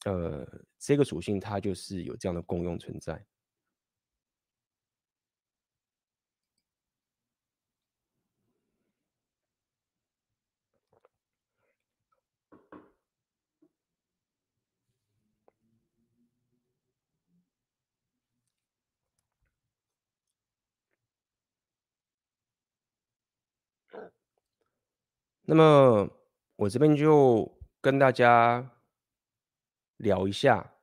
[0.06, 3.26] 呃，这个属性它就是有这样的功用存在。
[25.52, 26.10] 那么
[26.56, 27.46] 我这边就
[27.82, 28.72] 跟大家
[29.98, 30.74] 聊一下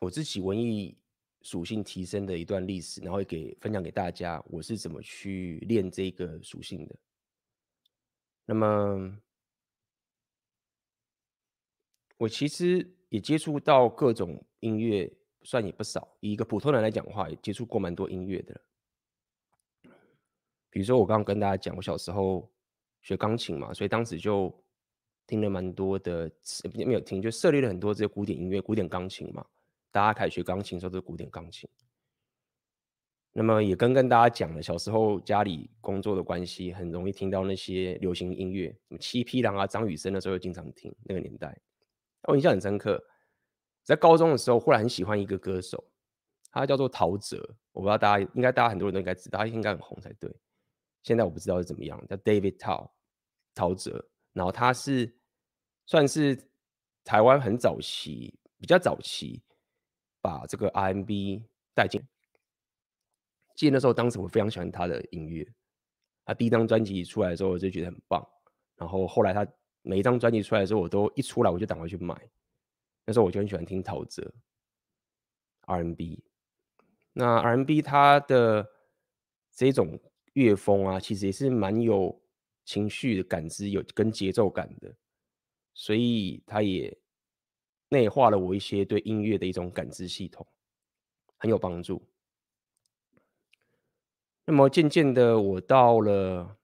[0.00, 0.96] 我自己文艺
[1.42, 6.96] 属性提升的一段历史，然后也给分享给大家我是怎么去练这个属性的。
[8.46, 9.18] 那么
[12.16, 16.16] 我其实也接触到各种音乐，算也不少。
[16.20, 18.58] 以一个普通人来讲的话，也接触过蛮多音乐的。
[20.74, 22.50] 比如说，我刚刚跟大家讲，我小时候
[23.00, 24.52] 学钢琴嘛，所以当时就
[25.24, 26.28] 听了蛮多的，
[26.74, 29.46] 没有听，就涉猎了很多这些古典音乐、古典钢琴嘛。
[29.92, 31.70] 大家开始学钢琴的时候都是古典钢琴。
[33.32, 41.56] 那么也跟跟大家讲了，小时候家里工作的关系，很容易听到那些流行音乐，什么七匹狼啊、张雨生的时候，经常听那个年代。
[42.22, 43.00] 我印象很深刻，
[43.84, 45.84] 在高中的时候，忽然很喜欢一个歌手，
[46.50, 47.38] 他叫做陶喆。
[47.70, 50.34] 我不知道大家应该，大家很多人都应该知道，他应该很红才对。
[51.04, 52.90] 现在我不知道是怎么样，叫 David Tao，
[53.54, 55.14] 陶喆，然后他是
[55.86, 56.36] 算是
[57.04, 59.42] 台湾很早期，比较早期
[60.20, 61.44] 把这个 R&B
[61.74, 62.02] 带进。
[63.54, 65.46] 记得那时候，当时我非常喜欢他的音乐，
[66.24, 68.26] 他第一张专辑出来的时候，我就觉得很棒。
[68.76, 69.46] 然后后来他
[69.82, 72.18] 每一张专辑出来的时候，我都一出来我就赶快去买。
[73.04, 74.26] 那时候我就很喜欢听陶喆
[75.66, 76.24] R&B。
[77.12, 78.66] 那 R&B 他的
[79.52, 80.00] 这种
[80.34, 82.22] 乐风啊，其实也是蛮有
[82.64, 84.94] 情绪的感知，有跟节奏感的，
[85.74, 86.96] 所以它也
[87.88, 90.46] 内化了我一些对音乐的一种感知系统，
[91.36, 92.06] 很有帮助。
[94.44, 96.58] 那么渐渐的，我到了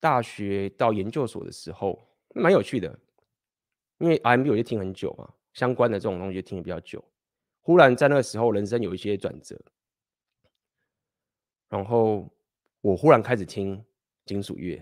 [0.00, 2.98] 大学到研究所的时候，蛮有趣的，
[3.98, 7.04] 因为 R&B 我就听很久嘛，相关的这种东西就听的比较久。
[7.60, 9.58] 忽然在那个时候，人生有一些转折，
[11.74, 12.32] 然后
[12.80, 13.84] 我忽然开始听
[14.24, 14.80] 金属乐，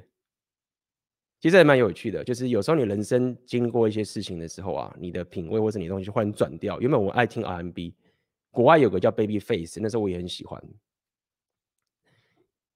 [1.40, 2.22] 其实也蛮有趣的。
[2.22, 6.78] 就是有时候你人生经过一些事情的时候啊，你的品味或者你的东西就忽然转掉。
[6.82, 7.94] 原本我爱听 R&B。
[8.50, 10.62] 国外有个叫 Babyface，那时候我也很喜欢，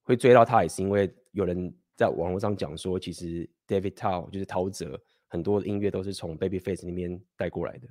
[0.00, 7.88] 会追到他也是因为有人在网络上讲说，其实 David Tao 就是陶喆，很多音乐都是从 Babyface 那边带过来的。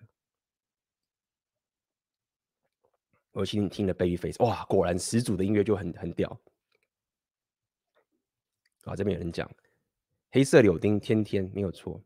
[3.36, 6.30] 我今天听了 Babyface，哇，果然十足的音乐就很很屌。
[8.86, 9.50] 啊，这边有人讲
[10.32, 12.02] 黑色柳丁天天没有错。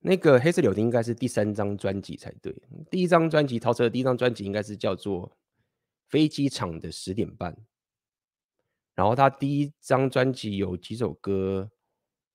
[0.00, 2.54] 那个黑色柳丁应该是第三张专辑才对。
[2.90, 5.26] 第一张专辑，陶喆的第一张专辑应该是叫做
[6.08, 7.54] 《飞机场的十点半》。
[8.94, 11.70] 然后他第一张专辑有几首歌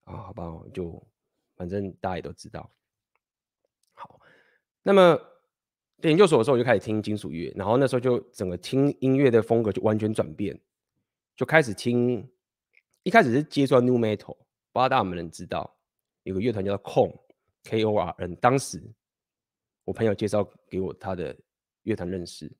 [0.05, 0.17] 啊？
[0.17, 0.43] 好吧，
[0.73, 1.07] 就
[1.55, 2.71] 反正大家也都知道。
[3.91, 4.19] 好，
[4.81, 5.19] 那么
[6.03, 10.59] 在研究所的时候我就开始听金属乐，然后那时候就整个听音乐的风格就完全转变，
[11.37, 12.29] 就开始听。
[13.03, 15.77] 一开始是接触到 Nu Metal，不知道大家有没有人知道，
[16.23, 17.17] 有个乐团叫做 Korn。
[17.63, 18.83] K.O.R.N，当时
[19.85, 21.33] 我朋友介绍给我他的
[21.83, 22.51] 乐团认识，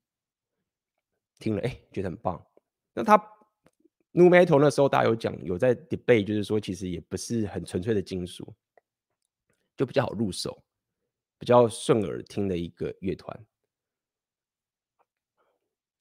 [1.38, 2.42] 听了哎、觉得很棒。
[2.94, 3.18] 那他
[4.12, 8.50] Nu Metal 那时候大家有讲，有在 debate，就是说其实也不是很纯粹的金属，
[9.76, 10.63] 就比较好入手，
[11.44, 13.38] 比较顺耳听的一个乐团。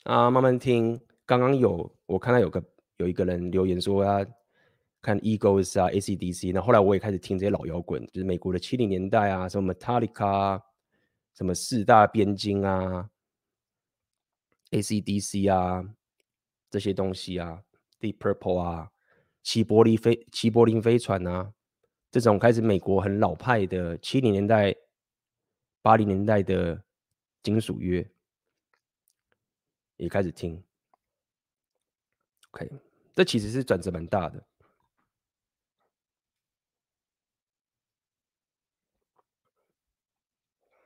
[0.03, 2.63] 啊，慢慢听，刚刚有我看到有个
[2.95, 4.25] 有一个人留言说他。
[5.01, 10.61] 看 Eagles 啊，AC/DC，那后来我也开始听这些老摇滚，就是美国的七零年代啊，什么 Metallica，
[11.33, 13.09] 什么四大边境啊
[14.71, 15.83] ，AC/DC 啊，
[16.69, 17.61] 这些东西啊
[17.99, 18.91] ，Deep Purple 啊，
[19.41, 21.51] 齐柏林飞齐柏林飞船啊，
[22.09, 24.73] 这种开始美国很老派的七零年代、
[25.83, 26.81] 八零年代的
[27.43, 28.09] 金属乐，
[29.97, 30.63] 也开始听。
[32.51, 32.71] OK，
[33.13, 34.43] 这其实是转折蛮大的。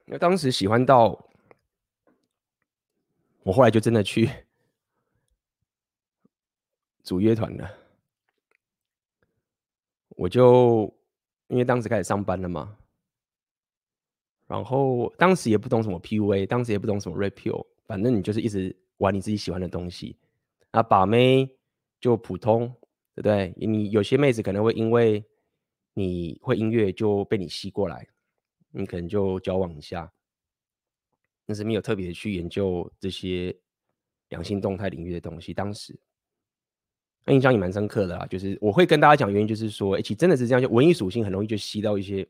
[0.06, 1.30] 那当时喜欢到，
[3.44, 4.28] 我后来就真的去
[7.04, 7.78] 组乐团了。
[10.10, 10.92] 我就
[11.50, 12.77] 因为当时开始上班了嘛，
[14.48, 20.16] 然后当时也不懂什么 PUA，当时也不懂什么 Rapio，反正你就是一直玩你自己喜欢的东西。
[20.72, 21.50] 啊，把妹
[22.00, 22.68] 就普通，
[23.16, 23.54] 对不对？
[23.58, 25.24] 你有些妹子可能会因为
[25.94, 28.08] 你会音乐就被你吸过来。
[28.70, 30.12] 你可能就交往一下，
[31.46, 33.56] 但是没有特别去研究这些
[34.30, 35.54] 两性动态领域的东西。
[35.54, 35.98] 当时
[37.26, 42.28] 那印象也蛮深刻的啦，就是我会跟大家讲原因，就是说，哎，其实真的是这样，就文艺属性很容易就吸到一些，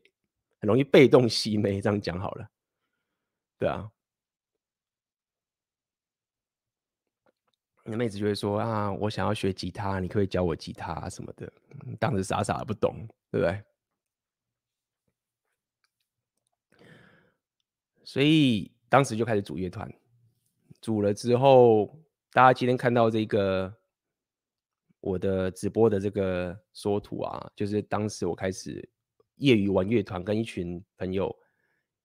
[0.60, 2.48] 很容易被动吸妹，这样讲好了，
[3.58, 3.90] 对啊。
[7.90, 11.50] 那妹子就会说啊，我想要学吉他，你可以教我吉他什么的。
[11.98, 13.64] 当时傻傻的不懂，对不对？
[18.04, 19.90] 所以当时就开始组乐团，
[20.82, 21.98] 组了之后，
[22.30, 23.74] 大家今天看到这个
[25.00, 28.86] 我的直播的这个缩图啊，就是当时我开始
[29.38, 31.34] 业余玩乐团，跟一群朋友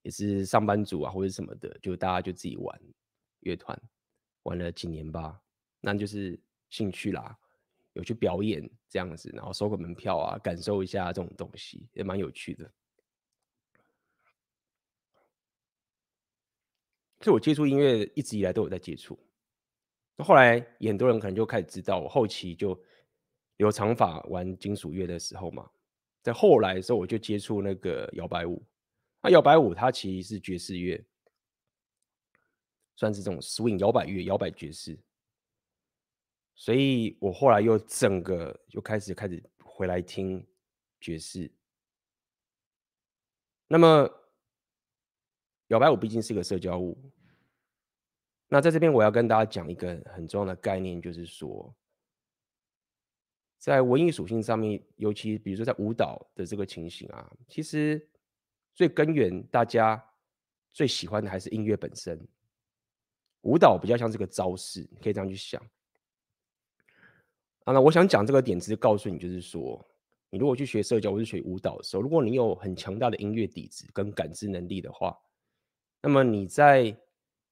[0.01, 2.81] 也是上班族啊或者什么的，就大家就自己玩
[3.41, 3.79] 乐团，
[4.43, 5.41] 玩了几年吧，
[5.79, 7.37] 那就是兴趣啦，
[7.93, 12.71] 有去表演这样子，然后收个门票啊，感受一下这种东西，也蛮有趣的。
[17.21, 19.17] 所以我接触音乐一直以来都有在接触，
[20.17, 22.77] 那后来也很多人可能就开始知道，我后期就
[23.55, 25.71] 留长发玩金属乐的时候嘛，
[26.23, 28.65] 在后来的时候我就接触那个摇摆舞，
[29.21, 31.05] 那摇摆舞它其实是爵士乐，
[32.95, 34.97] 算是这种 swing 摇摆乐、摇摆爵士，
[36.55, 40.43] 所以我后来又整个就开始开始回来听
[40.99, 41.51] 爵士，
[43.67, 44.09] 那么。
[45.67, 46.95] 摇摆舞毕竟是个社交舞，
[48.47, 51.73] 那在这边我要跟大家讲一个很重要的概念，就是说，
[53.63, 58.05] 在文艺属性上面，尤其比如说在舞蹈的这个情形啊，其实
[58.75, 60.03] 最根源，大家
[60.73, 62.19] 最喜欢的还是音乐本身。
[63.43, 65.61] 舞蹈比较像是个招式，你可以这样去想。
[67.63, 69.81] 啊，那我想讲这个点，只是告诉你，就是说，
[70.29, 75.17] 你如果去学社交或是学舞蹈的时候，如果你有很强大的音乐底子跟感知能力的话，
[76.01, 76.93] 那么你在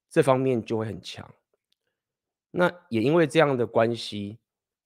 [0.09, 1.33] 这方面就会很强。
[2.51, 4.39] 那也因为这样的关系，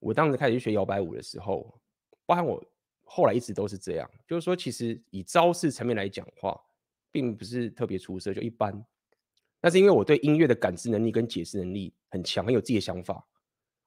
[0.05, 1.81] 我当时开始学摇摆舞的时候，
[2.27, 2.63] 包含我
[3.03, 6.61] 后来一直都是这样，就是说，其实以招式层面来讲话，
[7.11, 8.85] 并不是特别出色，就一般。
[9.59, 13.25] 但是因为我对音乐的感知能力跟解释能力很强，很有自己的想法，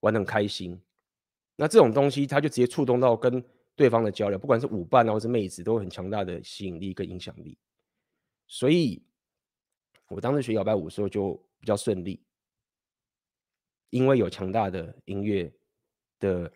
[0.00, 0.76] 玩得很开心。
[1.54, 3.40] 那这种东西，它就直接触动到跟
[3.76, 7.56] 对方的交流，不管是舞伴啊，或是妹子，都有很强大的吸引力跟影响力。
[8.48, 9.00] 所以，
[10.08, 12.20] 我当时学摇摆舞的时候就比较顺利。
[13.90, 15.50] 因为有强大的音乐
[16.18, 16.50] 的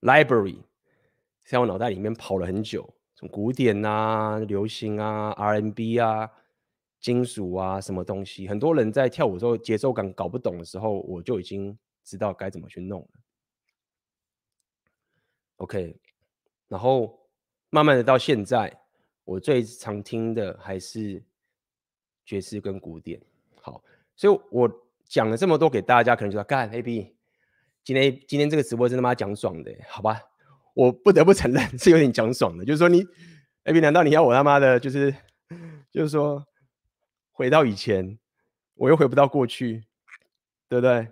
[0.00, 0.58] library，
[1.44, 6.30] 在我脑袋里面跑了很久，从古典啊、流行啊、R&B 啊、
[7.00, 13.08] 金属啊，什么东西，很多人在跳舞时候节奏感搞不懂的时候，我就已经知道该怎么去弄了。
[15.56, 15.96] OK，
[16.68, 17.18] 然后
[17.70, 18.74] 慢慢的到现在，
[19.24, 21.22] 我最常听的还是
[22.24, 23.20] 爵士跟古典。
[23.60, 23.82] 好，
[24.14, 24.86] 所以我。
[25.10, 27.12] 讲了这么多给大家，可能就说干 AB，
[27.84, 30.20] 今天今天这个直播真他妈讲爽的，好吧？
[30.74, 33.04] 我不得不承认是有点讲爽的，就是说你
[33.64, 35.14] AB，难道你要我他妈的，就是
[35.90, 36.46] 就是说
[37.32, 38.18] 回到以前，
[38.74, 39.84] 我又回不到过去，
[40.68, 41.08] 对不对？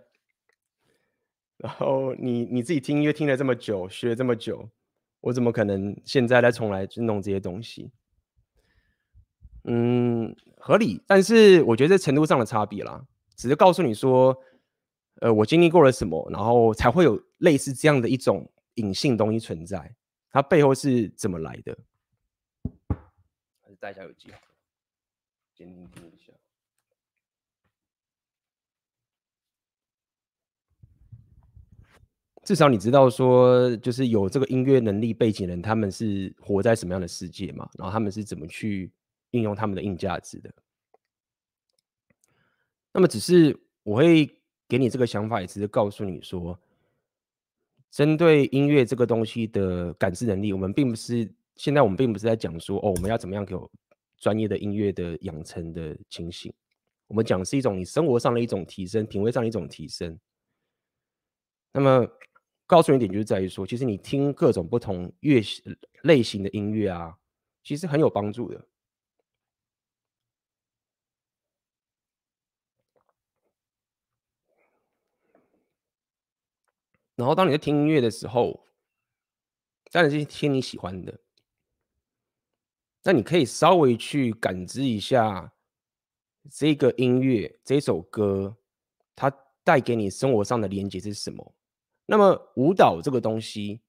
[1.56, 4.70] 然后你你自己听音乐听了这么久，学了这么久，
[5.20, 7.90] 我怎么可能现在再重来去弄这些东西？
[9.64, 13.04] 嗯，合理，但是我觉得这程度上的差别啦。
[13.36, 14.36] 只是告诉你说，
[15.20, 19.96] 呃，我经历过了什么，然后才会有类似这样的一种隐性东西存在，
[20.30, 21.76] 它背后是怎么来的？
[23.60, 24.30] 还是戴一下耳机，
[25.54, 26.32] 先听听一下。
[32.44, 37.68] 至少你知道说，就是有这个音乐能力背景的人，他们是活在什么样的世界嘛？
[37.76, 38.90] 然后他们是怎么去
[39.32, 40.54] 应用他们的硬价值的？
[42.92, 44.37] 那么，只是我会
[44.68, 46.58] 给你这个想法，也只是告诉你说，
[47.90, 53.70] 针对音乐这个东西的感知能力，我们并不是现在我们并不是在讲说哦，我们要怎么样有
[54.18, 56.52] 专业的音乐的养成的情形。
[57.06, 60.18] 我们讲是一种你生活上的一种提升，品味上的一种提升。
[61.72, 62.06] 那么，
[62.66, 65.40] 告诉你一点就是在于说，其实你听各种不同乐
[66.02, 67.16] 类型的音乐啊，
[67.64, 68.62] 其实很有帮助的。
[77.18, 78.64] 然后，当你在听音乐的时候，
[79.90, 81.18] 当然是听你喜欢的。
[83.02, 85.52] 那你可以稍微去感知一下
[86.48, 88.56] 这个音乐、这首歌，
[89.16, 89.28] 它
[89.64, 91.54] 带给你生活上的连接是什么？
[92.06, 93.80] 那么舞蹈这个东西，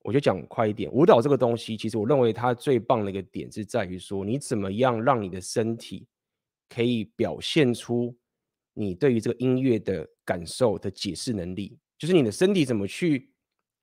[0.00, 0.92] 我就讲快一点。
[0.92, 6.06] 舞蹈这个东西，其实我认为它最棒的一个点是在于说，你怎么样让你的身体
[6.68, 8.14] 可以表现出
[8.74, 11.78] 你对于这个音乐的感受的解释能力。
[12.02, 13.30] 就是你的身体怎么去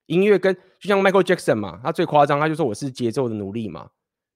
[0.08, 3.90] 音乐跟，就像 Michael Jackson 嘛，他最夸张，他就说我是节奏的奴隶嘛，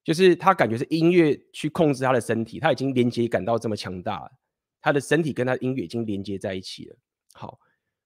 [0.05, 4.31] 就是他感觉是音乐去控制他的身体，他已经连接感到这么强大了，
[4.79, 6.95] 他的身体跟他音乐已经连接在一起了。
[7.33, 7.59] 好，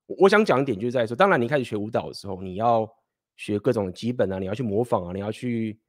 [0.07, 2.91] 我想讲一点就是在说，当然你开始学舞蹈的时候，你要
[3.35, 5.79] 学各种基本啊，你要去模仿啊，你要去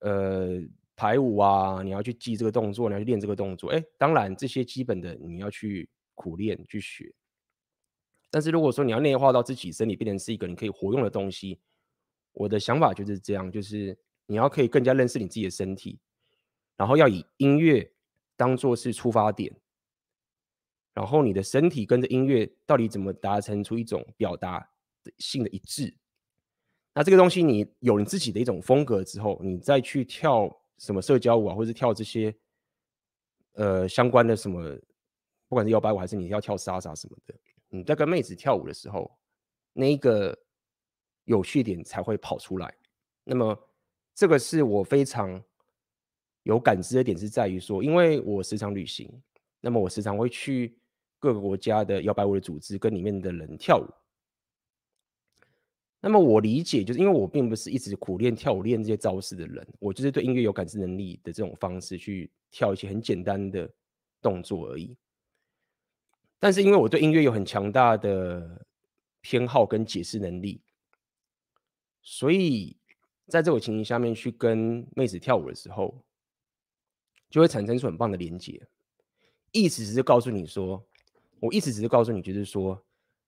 [0.00, 0.60] 呃
[0.94, 7.10] 排舞啊，你要去记这个动作，你要去练这个动作，哎，当然这些基本的你要去苦练去学。
[8.36, 11.58] 但是如果说你要内化到自己身体变成是一个你可以活用的东西，
[12.34, 15.98] 我的想法就是这样，就是你要可以更加认识你自己的身体，
[16.76, 17.90] 然后要以音乐
[18.36, 19.50] 当做是出发点，
[20.92, 24.60] 然后你的身体跟着音乐到底怎么达成出一种表达
[25.02, 25.96] 的性的一致？
[26.92, 32.36] 那这个东西你有你自己的一种风格之后，你再去跳什么社交舞啊，或者是跳这些
[33.54, 34.78] 呃相关的什么，
[35.48, 37.34] 不管是摇摆舞还是你要跳莎莎什么的。
[37.68, 39.10] 你在跟妹子跳舞的时候，
[39.72, 40.36] 那一个
[41.24, 42.74] 有趣点才会跑出来。
[43.24, 43.68] 那么，
[44.14, 45.42] 这个是我非常
[46.44, 49.10] 有感知的点，是在于说，因为我时常旅行，
[49.60, 50.78] 那么我时常会去
[51.18, 53.86] 各个国家的摇摆舞的组织跟里面的人跳舞。
[56.00, 63.68] 那么我理解，就是因为我并不是一直苦练跳舞练这些招式的人，我就是对音乐有感知能力的这种方式去跳一些很简单的
[64.22, 64.96] 动作而已。
[66.38, 68.66] 但是因为我对音乐有很强大的
[69.20, 70.60] 偏好跟解释能力，
[72.02, 72.76] 所以
[73.26, 76.04] 在这种情形下面去跟妹子跳舞的时候，
[77.30, 78.66] 就会产生出很棒的连接。
[79.52, 80.86] 意思只是告诉你说，
[81.40, 82.84] 我意思只是告诉你，就是说，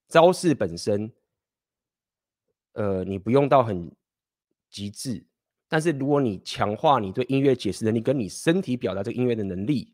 [0.07, 1.11] 招式本身，
[2.73, 3.91] 呃，你不用到很
[4.69, 5.25] 极致，
[5.67, 9.93] 但是如果你强化你对音乐解释能力，跟你身体表达这个音乐的能力，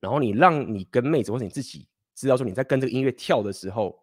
[0.00, 4.02] 然后你让你跟妹子或者你自己知道说你在跟这个音乐跳的时候，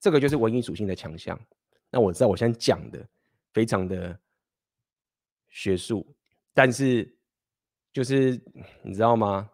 [0.00, 1.38] 这个就是文艺属性的强项。
[1.90, 3.06] 那我知道我现在讲的
[3.52, 4.18] 非常的
[5.48, 6.06] 学术，
[6.52, 7.16] 但是
[7.92, 8.40] 就是
[8.82, 9.50] 你知道吗？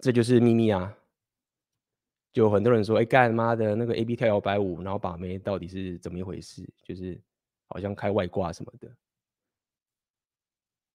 [0.00, 0.96] 这就是秘密啊！
[2.32, 6.64] 就很多人说：“哎，干妈的那个 A B 跳摇摆舞，然后把妹到底是怎么一回事？
[6.84, 7.20] 就是
[7.66, 8.88] 好像开外挂什么的。”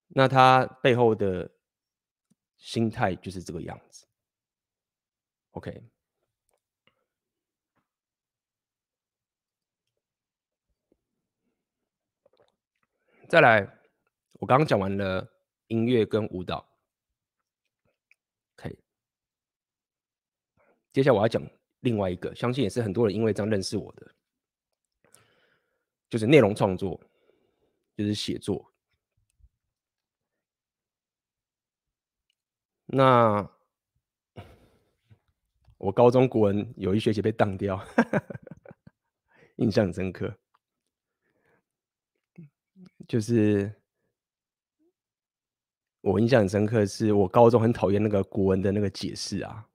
[0.08, 1.50] 那他背后的
[2.56, 4.06] 心态就是这个样子。
[5.54, 5.84] OK，
[13.30, 13.62] 再来，
[14.34, 15.28] 我刚刚讲完了
[15.68, 16.70] 音乐跟舞蹈。
[20.92, 21.42] 接下来我要讲
[21.80, 24.14] 另外一个，相信也是很多人因为这样认识我的，
[26.08, 27.02] 就是内容创作，
[27.98, 28.72] 就是写作。
[32.86, 33.53] 那
[35.84, 37.78] 我高中国文有一学期被当掉，
[39.58, 40.34] 印象深刻。
[43.06, 43.70] 就是
[46.00, 49.68] 我印象很深刻，是我高中很讨厌那个国文的那个解释啊。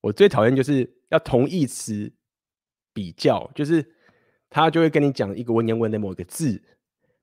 [0.00, 2.10] 我最讨厌就是要同义词
[2.94, 3.94] 比较，就是
[4.48, 6.62] 他就会跟你讲一个文言文的某个字，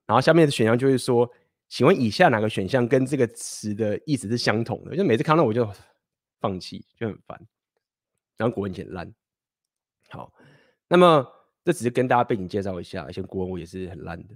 [0.06, 1.28] 然后下面的选项就会说，
[1.66, 4.96] 请问以下哪个选项跟这个词的意思是相同的？
[4.96, 5.68] 就每次看到我就
[6.38, 7.44] 放弃，就很烦。
[8.38, 9.14] 然后国文很烂。
[10.08, 10.32] 好，
[10.88, 11.30] 那么
[11.62, 14.34] 这只是跟大家背景介绍一下，而且国文我也是很烂的。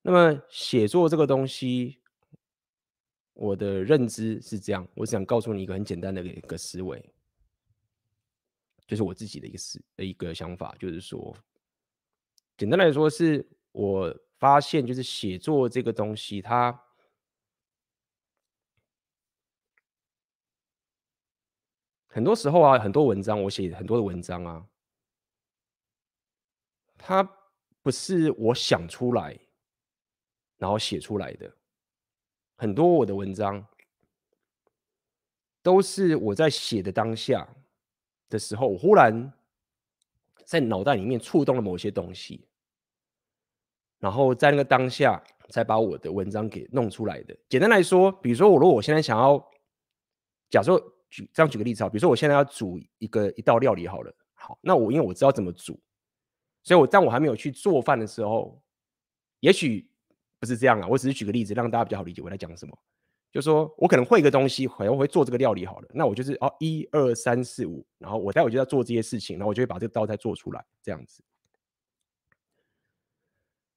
[0.00, 1.98] 那么写作这个东西。
[3.32, 7.02] 我的认知是这样，我想告诉你一个很简单的一个思维，
[8.86, 11.34] 就是我自己的一个思的一个想法，就是说，
[12.58, 16.78] 简单来说，是我发现，就是写作这个东西，它
[22.12, 24.66] 很多时候啊，很多文章我写很多的文章啊，
[26.98, 27.22] 它
[27.82, 29.38] 不是我想出来
[30.58, 31.50] 然后写出来的。
[32.56, 33.64] 很多我的文章
[35.62, 37.48] 都是我在写的当下
[38.28, 39.32] 的时候，我忽然
[40.44, 42.44] 在脑袋里面触动了某些东西，
[43.98, 47.36] 然后在那个当下才把我的文章给弄出来的。
[47.48, 49.38] 简单来说，比如说我如果我现在想要，
[50.50, 50.76] 假设
[51.10, 55.78] 举这样举个例子啊，比如说我现在要煮一个一道料理好了，好，那我因为我知道怎么煮，
[56.62, 58.62] 所以我当我还没有去做饭的时候，
[59.40, 59.86] 也许。
[60.40, 62.74] 不是这样啊，我只是举个例子，让大家比较好理解我在讲什么。
[63.30, 71.22] 就说我可能会一个东西，可能会做这个料理好了，那我就是哦，一二三四五，然后我待会就要做这些事情，然后我就会把这个道菜做出来，这样子。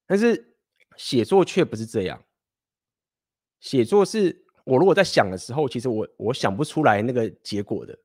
[0.06, 0.56] 但是
[0.96, 2.24] 写作却不是这样，
[3.60, 7.98] 写作是我如果在想的时候，其实我我想不出来那个结果的，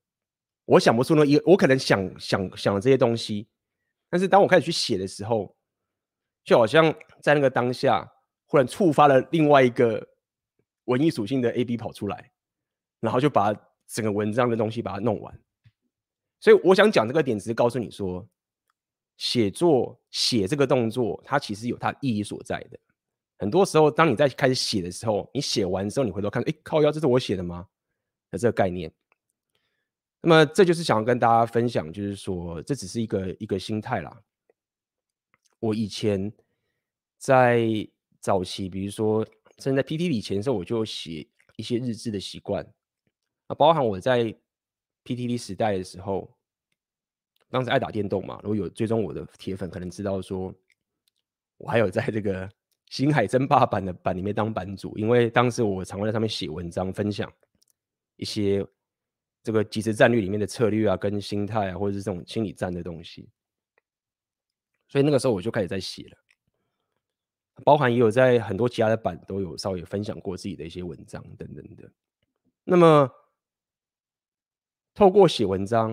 [0.64, 3.48] 我想不出那一，我可能想想想这些东西，
[4.10, 5.56] 但是当我开始去写的时候，
[6.44, 8.10] 就好像在那个当下。
[8.50, 10.08] 忽然触发了另外一个
[10.84, 12.30] 文艺属性的 AB 跑出来，
[12.98, 13.54] 然后就把
[13.86, 15.40] 整个文章的东西把它弄完。
[16.40, 18.26] 所以我想讲这个点，只是告诉你说，
[19.18, 22.78] 写作写这个动作，它其实有它意义所在的。
[23.38, 27.66] 很多时候，当你在开始写的时候，你写完之后，你回头看，哎，靠腰，这是我写的吗？
[28.30, 28.92] 的这个概念。
[30.20, 34.22] 那么，这就是想要跟大家分享，就是说，这只是一个一个心态啦。
[35.58, 36.32] 我以前
[37.18, 37.88] 在。
[38.20, 39.24] 早期，比如说，
[39.58, 41.24] 甚至在 PTT 以前的时候，我就写
[41.54, 42.66] 一些日志的习惯
[43.46, 44.34] 啊，包含我在
[45.04, 46.28] PTT 时代的时候，
[47.48, 50.52] 当时爱打电动嘛，如果有追踪我的铁粉，可能知道说，
[51.58, 52.50] 我还有在这个
[52.90, 57.30] 星海争霸版的版里面当版主，因为当时我常会在上面写文章，分享
[58.16, 58.66] 一些
[59.42, 63.28] 这个即时战略里面的策略啊，跟心态啊，或者是这种心理战的东西，
[64.88, 66.16] 所以那个时候我就开始在写了。
[67.64, 71.90] 包含也有在很多其他的版都有稍微分享过自己的一些文章等等的。
[72.62, 73.10] 那么，
[74.94, 75.90] 透过写文章，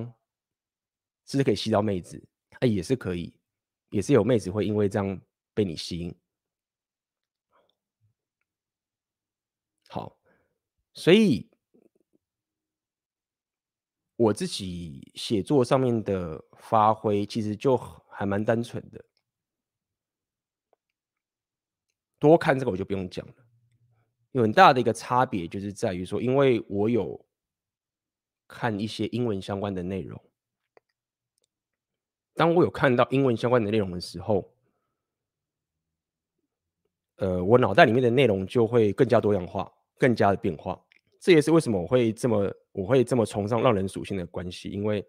[1.25, 2.23] 是不是可以吸到妹子？
[2.59, 3.33] 哎，也是可以，
[3.89, 5.19] 也是有妹子会因为这样
[5.55, 6.15] 被你吸引。
[9.87, 10.19] 好，
[10.95, 11.47] 所以
[14.15, 17.77] 我自己写作上面的发挥，其实就
[18.09, 19.05] 还蛮单纯的。
[22.17, 23.33] 多看这个我就不用讲了，
[24.31, 27.23] 有很大的一个差别，就是在于说，因为我有
[28.47, 30.19] 看一些英文相关的内容，
[32.33, 34.55] 当我有看到英文相关的内容的时候，
[37.17, 40.79] 呃，我脑袋里面的内容就会更加多样化，更加的变化。
[41.19, 45.05] 这也是为什么我会这么我会这么崇尚让人属性的关系，因为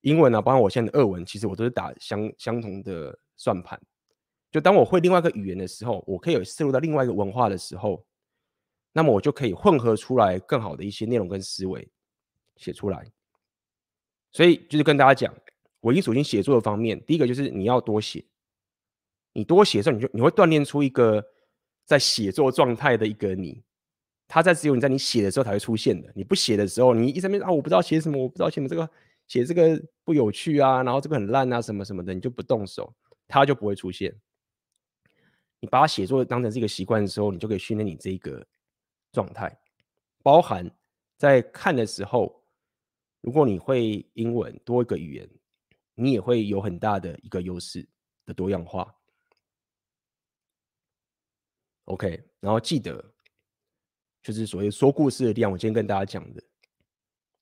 [0.00, 3.80] 英文啊，包括我现在的俄文，其实我都是打相相同的算盘。
[4.50, 8.04] 就当我会另外一个语言的时候，我可以有摄入到另外一个文化的时候，
[8.92, 11.88] 那么我就可以混合出来更好的一些内容跟思维
[12.56, 13.06] 写出来。
[14.32, 15.34] 所以就是跟大家讲，
[15.80, 18.24] 唯一属性写作的方面，第一个就是你要多写。
[19.32, 21.22] 你多写的时候，你就你会锻炼出一个
[21.84, 23.62] 在写作状态的一个你，
[24.28, 26.12] 它在只有你在你写的时候才会出现的。
[26.14, 28.90] 你不写的时候，你一直在那啊，我不知道写什么，我不知道写什么，这个
[29.26, 32.92] 写这个不有趣啊，然后这个很烂啊，什么什么的，你就不动手，
[33.28, 34.14] 它就不会出现。
[35.60, 38.46] 你把它写作当成是一个习惯的时候，你就可以训练你这一个
[39.12, 39.58] 状态，
[40.22, 40.70] 包含
[41.16, 42.44] 在看的时候，
[43.22, 45.30] 如果你会英文多一个语言，
[45.94, 47.88] 你也会有很大的一个优势
[48.26, 48.94] 的多样化。
[51.84, 53.02] OK，然后记得，
[54.26, 55.52] 就是所谓说故事的力量。
[55.52, 56.42] 我今天跟大家讲的，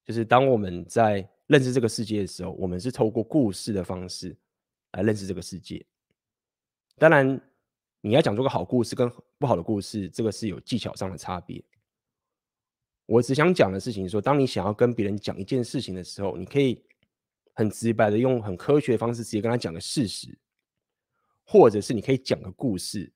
[0.05, 4.37] 就是当我们在认识这个世界的时候，我们是透过故事的方式
[4.93, 5.82] 来认识这个世界。
[6.99, 7.41] 当然，
[8.03, 11.64] 你要讲出个好故事跟不好的故事，这个是有技巧上的差别。
[13.07, 16.85] 我只想讲的事情是说，当你想要跟别人讲一件事情的时候，你可以
[17.55, 20.39] 很直白的用很科学的方式直接跟他讲个事实，
[21.47, 23.11] 或者是你可以讲个故事。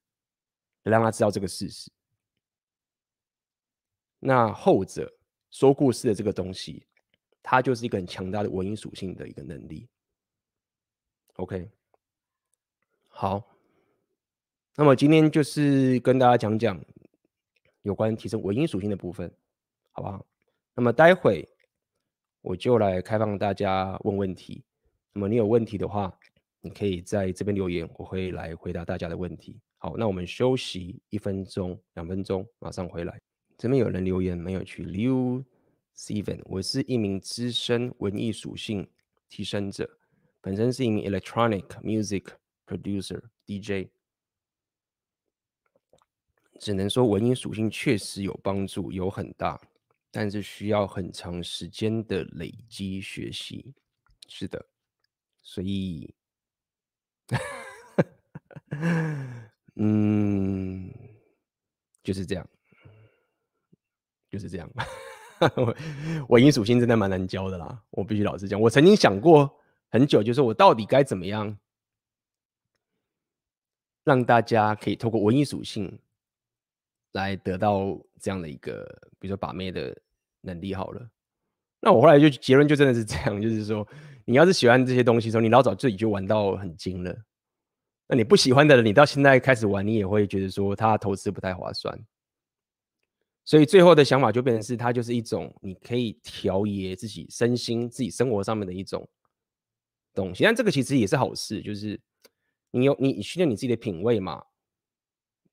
[0.84, 1.90] 让他知道这个事实。
[4.18, 5.12] 那后者
[5.50, 6.84] 说故事的这个东西，
[7.42, 9.88] 它就是一个很强大的文艺属性的一个能力。
[11.36, 11.70] OK，
[13.08, 13.56] 好，
[14.74, 16.80] 那么今天就是跟大家讲讲
[17.82, 19.32] 有关提升文艺属性的部分，
[19.92, 20.26] 好不好？
[20.74, 21.48] 那么待会
[22.40, 24.64] 我就来开放大家问问题。
[25.12, 26.12] 那么你有问题的话，
[26.60, 29.60] 你可以在这边留言，我会来回答大家的问题。
[29.78, 33.20] 好，那我们休息一分钟、两分钟，马上回来。
[33.58, 35.44] 这边有人留言没有去留
[35.96, 38.88] Steven，我是一名资深文艺属性
[39.28, 39.98] 提升者，
[40.40, 42.26] 本身是一名 electronic music
[42.64, 43.88] producer DJ，
[46.60, 49.60] 只能说文艺属性确实有帮助，有很大，
[50.12, 53.74] 但是需要很长时间的累积学习。
[54.28, 54.64] 是的，
[55.42, 56.14] 所以。
[59.74, 60.90] 嗯，
[62.02, 62.48] 就是这样，
[64.30, 64.70] 就是这样。
[66.28, 68.60] 文艺属性真的蛮难教的啦，我必须老实讲。
[68.60, 69.48] 我曾经想过
[69.88, 71.56] 很久，就是我到底该怎么样
[74.04, 75.98] 让大家可以透过文艺属性
[77.12, 78.84] 来得到这样的一个，
[79.20, 79.96] 比如说把妹的
[80.40, 80.74] 能力。
[80.74, 81.08] 好了，
[81.80, 83.86] 那我后来就结论就真的是这样，就是说，
[84.24, 87.16] 你要是喜欢这些东西的时候，你老早自己就玩到很精了。
[88.08, 91.96] 那你不喜欢的人，你到现在开始玩，你也会觉得说他投资不太划算。
[93.48, 99.08] 所以最后的想法就变成是，它就是一种你可以调节自己身心、自己生活上面的一种
[100.12, 100.44] 东西。
[100.44, 101.98] 但这个其实也是好事，就是
[102.70, 104.44] 你有你训练你自己的品味嘛。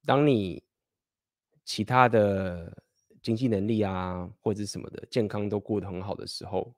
[0.06, 0.62] 当你
[1.64, 2.84] 其他的
[3.22, 6.76] 经济能力啊，或者是什么的健康都过得很好的时候，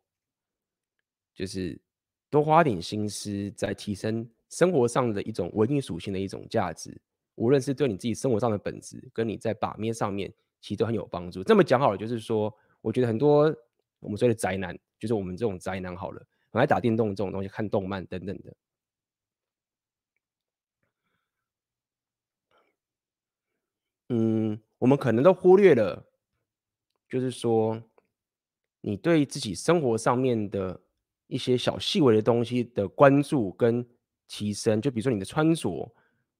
[1.33, 1.81] 就是
[2.29, 4.29] 多花点心思在提升。
[4.49, 6.95] 生活上的一种文艺属性的一种价值，
[7.33, 10.31] 无论是对你自己生活上的本质，跟你在把面上面，
[10.61, 11.43] 其实都很有帮助。
[11.43, 13.53] 这么讲好了，就是说，我觉得很多
[13.99, 18.55] 我们说的宅男，就是我们这种宅男好了，很爱打电动这种东西，看动漫等等的。
[24.09, 26.05] 嗯，我们可能都忽略了，
[27.09, 27.81] 就是说，
[28.81, 30.81] 你对自己生活上面的
[31.27, 33.87] 一些小细微的东西的关注跟。
[34.29, 35.89] 提升，就比如说你的穿着，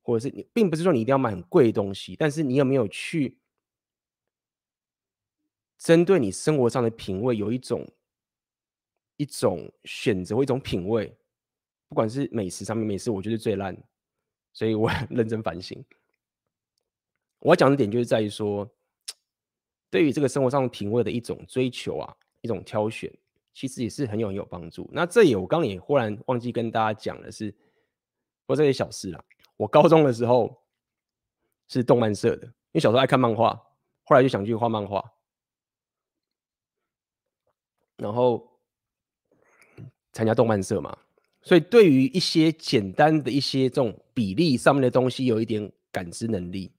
[0.02, 3.38] 或者是你，并不是说你一定要买很贵的东西，但是你有没有去
[5.78, 7.88] 针对你生活上的品味，有一种
[9.18, 11.16] 一种选择或一种品味，
[11.88, 13.78] 不管是美食上面，美食我觉得最烂，
[14.54, 15.84] 所以我很 认真反省。
[17.40, 18.70] 我要讲的点就是在于说，
[19.90, 23.12] 对于这个生活上的品味的一种追求啊，一种挑选，
[23.54, 24.90] 其实也是很有很有帮助。
[24.92, 27.56] 那这也我刚刚也忽然忘记跟大家讲的是。
[28.46, 29.22] 不过这些小事啦。
[29.58, 30.58] 我高中的时候
[31.68, 33.54] 是动漫社的，因为小时候爱看漫画，
[34.06, 35.04] 后来就想去画漫画，
[37.98, 38.48] 然后
[40.14, 40.98] 参加动漫社嘛。
[41.42, 46.72] 所以对于一些简单的一些这种比例上面的东西，有一点感知能力。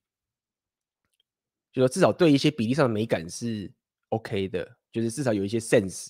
[1.72, 3.70] 就说至少对一些比例上的美感是
[4.08, 6.08] OK 的，就是至少有一些 sense，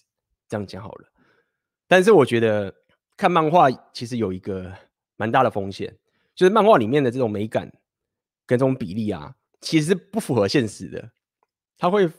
[0.48, 1.08] 这样讲好了。
[1.86, 2.74] 但是我觉得
[3.16, 4.72] 看漫画其实有一个
[5.16, 5.94] 蛮大的风险，
[6.34, 7.70] 就是漫画里面的这种美感
[8.46, 11.10] 跟这种比例啊，其实是不符合现实的，
[11.76, 12.10] 它会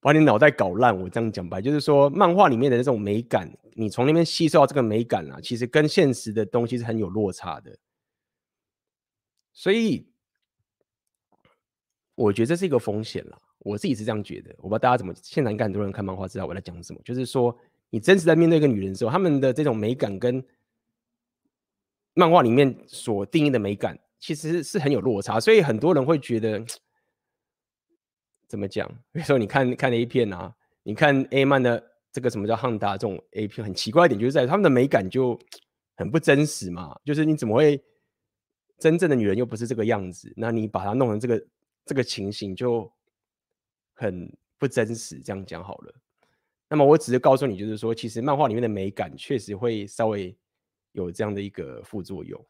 [0.00, 0.98] 把你脑袋搞烂。
[0.98, 7.76] 我这样讲白，就是说漫画里面的这种美感，你从那边吸收到这个美感啊，其实跟现实的东西是很有落差的。
[9.52, 10.06] 所以
[12.14, 14.54] 我觉得这是一个风险啦，我自己是这样觉得。
[14.58, 17.56] 我不知道大家怎么，现在应该很多人看漫画知道我在讲什么，就是说。
[17.90, 20.44] 你真实在面对一个女人的时候，她们的这种美感跟
[22.12, 25.40] 漫画里面所定义的美感，其实是很有落差。
[25.40, 26.62] 所以很多人会觉得，
[28.48, 28.88] 怎么讲？
[29.12, 35.38] 比如说你看看 A 片啊，你看 A 漫的这个什么叫汉达这种 A 片，很奇怪一点就是在他们的美感就
[35.96, 36.98] 很不真实嘛。
[37.04, 37.80] 就是你怎么会
[38.78, 40.32] 真正的女人又不是这个样子？
[40.36, 41.46] 那你把它弄成这个
[41.84, 42.90] 这个情形就
[43.94, 45.20] 很不真实。
[45.20, 45.94] 这样讲好了。
[46.70, 50.36] 那么我只是告诉你，就是说，其实漫画里面的美感确实会稍微
[50.92, 52.46] 有这样的一个副作用，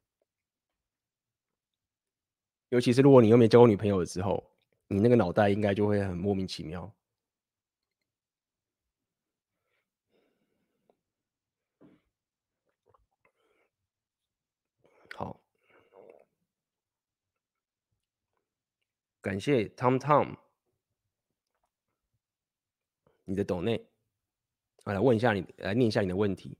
[2.70, 4.44] 尤其是如果你又没交过女朋友的时候，
[4.88, 6.90] 你那个脑袋应该就会很莫名其妙。
[15.14, 15.38] 好，
[19.20, 20.36] 感谢 Tom Tom，
[23.24, 23.86] 你的抖内。
[24.84, 26.56] 我来问一下你，来念一下你的问题。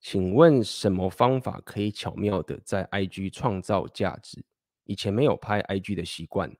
[0.00, 4.44] 请问什么方法可以巧妙的在 IG 创造价值？
[4.84, 6.52] 以前没有拍 IG 的习惯，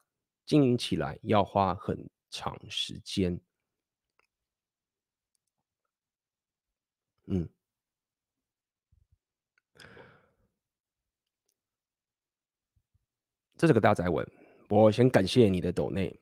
[0.46, 3.40] 经营起来要花很长时间。
[7.26, 7.48] 嗯，
[13.56, 14.26] 这是个大宅文。
[14.68, 16.18] 我先感谢你的抖内。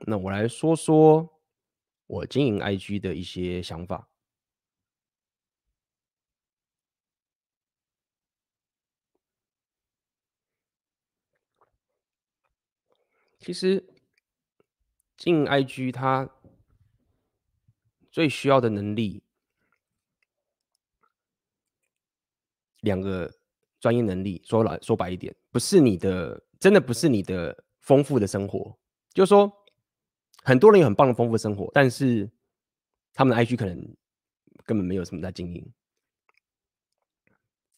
[0.00, 1.28] 那我来说说。
[2.08, 4.06] 我经营 IG 的一些想法，
[13.42, 13.84] 其实
[15.16, 16.30] 进 IG 它
[18.10, 19.22] 最需要的能力，
[22.80, 23.30] 两个
[23.80, 28.78] 专业能力，说来说白一点，不是你的，真的不是你的丰富的生活，
[29.12, 29.52] 就说。
[30.44, 32.28] 很多人有很棒的丰富生活，但是
[33.14, 33.96] 他们的 IG 可能
[34.64, 35.72] 根本没有什么在经营。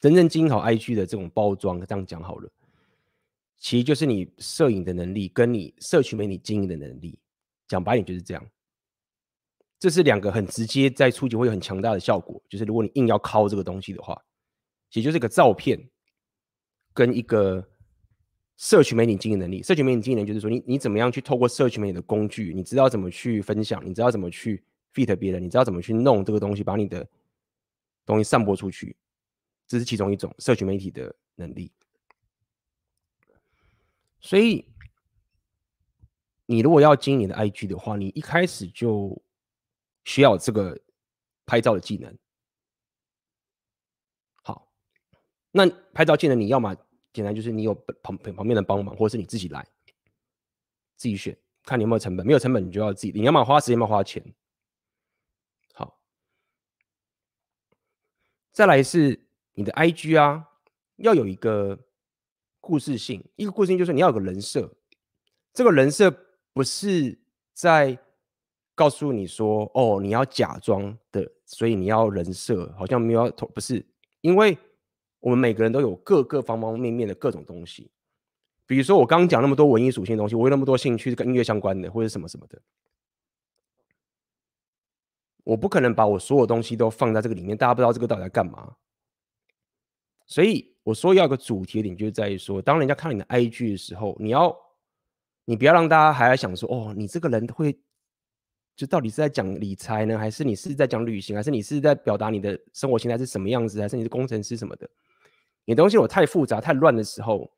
[0.00, 2.50] 真正经营好 IG 的这种包装，这样讲好了，
[3.64, 7.18] 其实就是你摄影的能力跟你社群媒体经营的能力。
[7.66, 8.46] 讲白点就是这样，
[9.78, 12.38] 这是两个很直接，在初级会有很强大的效果。
[12.46, 14.22] 就是如果你硬要靠这个东西的话，
[14.90, 15.82] 其实就是一个照片
[16.92, 17.66] 跟一个。
[18.56, 24.62] 社群媒体经营能力，社群媒体经营能力就是说你，你你怎么样去透过社群媒体的工具，你知道怎么去分享，你知道怎么去
[24.94, 27.04] feed 别人，你知道怎么去弄这个东西，把你的
[28.06, 28.96] 东西散播出去，
[29.66, 31.72] 这是其中一种社群媒体的能力。
[34.24, 34.66] 所以，
[36.46, 39.22] 你如果要经营你的 IG 的话，你一开始就
[40.04, 40.80] 需要这个
[41.44, 42.16] 拍照的技能。
[44.42, 44.72] 好，
[45.50, 46.74] 那拍照技能你要么？
[47.12, 49.62] 简单就是你有旁旁旁边的帮忙，或者是你自己来，
[50.96, 52.26] 自己选，看你有没有成本。
[52.26, 54.34] 没有成本，你就要自己，你要么花时间，要么花钱。
[55.74, 56.00] 好，
[58.50, 60.48] 再来是你的 IG 啊，
[60.96, 61.78] 要有一个
[62.64, 63.22] 故事性。
[63.36, 64.74] 一个故事性就是你要有个人设，
[65.52, 66.10] 这个人设
[66.52, 67.18] 不是
[67.52, 67.98] 在
[68.74, 73.84] 告诉你说，哦，你要假装的，所以你要人设，好像没有，不是，
[74.20, 74.56] 因为。
[75.20, 77.90] 我们每个人都有各个方方面面的各种东西，
[78.66, 82.60] 比如说我刚刚讲那么多文艺属性的东西，我有那么多兴趣跟音乐相关的，或者什么什么的，
[85.44, 88.76] 我不可能把我所有东西都放在这个里面，大家不知道这个到底在干嘛。
[90.26, 94.56] 所以我说要有个主题点，就在于说，当人家看你的 IG 的时候，你要，
[95.44, 97.78] 你不要让大家还在想说，哦，你这个人会，
[98.74, 104.88] 就到底是在讲理财呢，还是你是在讲旅行，还是你是在表达你的生活形态是什么样子，还是你是工程师什么的？
[105.66, 107.50] 你的东西我太复杂太乱的时候，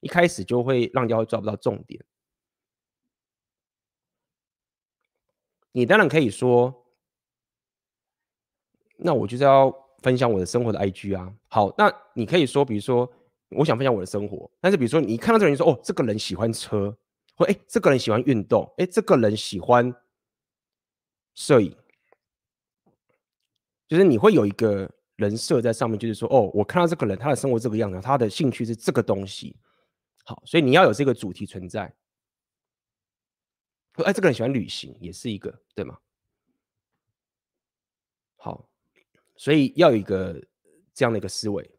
[0.00, 2.02] 一开始就会让人家抓不到重点。
[5.72, 6.86] 你当然可以说，
[8.96, 9.70] 那我就是要
[10.02, 11.32] 分享我的生活的 IG 啊。
[11.48, 13.10] 好，那你可以说，比如说
[13.50, 16.96] 我想分享我的生活，但是比如说你看到这个人说，哦，这个人喜欢车，
[17.36, 19.94] 或哎，这个人喜欢运动，哎，这个人喜欢
[21.34, 21.76] 摄影，
[23.88, 24.90] 就是你会有一个。
[25.20, 29.54] 人设在上面，就是说，哦，我看到这个人，他的生活这个样子，他的兴趣是这个东西，
[30.24, 31.94] 好，所以你要有这个主题存在。
[33.96, 35.98] 说哎，这个人喜欢旅行，也是一个，对吗？
[38.36, 38.66] 好，
[39.40, 40.46] 所以要有一个
[40.92, 41.78] 这样的一个思维。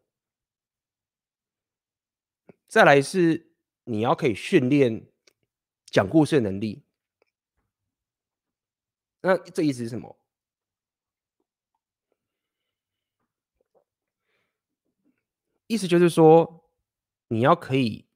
[2.66, 3.52] 再来是
[3.84, 5.06] 你要可以训练
[5.84, 6.82] 讲故事的能力。
[9.20, 10.18] 那这意思是什么？
[15.68, 16.68] 意思就是说，
[17.28, 18.08] 你要可以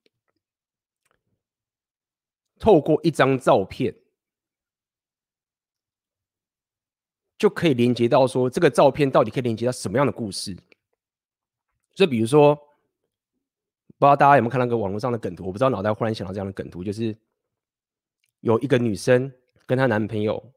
[2.58, 3.94] 透过一张照片，
[7.38, 10.56] 就可以连接到说，这个照片到底可以连接到什么样的故事。
[11.94, 15.46] 就比如说，不知道大家有没有看那个网络上的梗图？
[15.46, 17.16] 我不知道脑袋忽然想到这样的梗图，就是
[18.40, 19.32] 有一个女生
[19.66, 20.52] 跟她男朋友。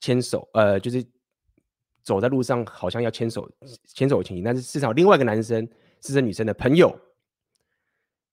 [0.00, 1.04] 牵手，呃，就是
[2.04, 3.50] 走在路上，好像要牵手，
[3.84, 4.44] 牵手的情景。
[4.44, 5.68] 但是事实上，另外一个男生
[6.00, 6.96] 是这女生的朋友，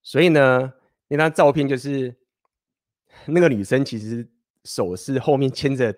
[0.04, 0.72] 所以呢，
[1.08, 2.16] 那张照片就是
[3.26, 4.30] 那个女生其实
[4.64, 5.92] 手是后面牵着，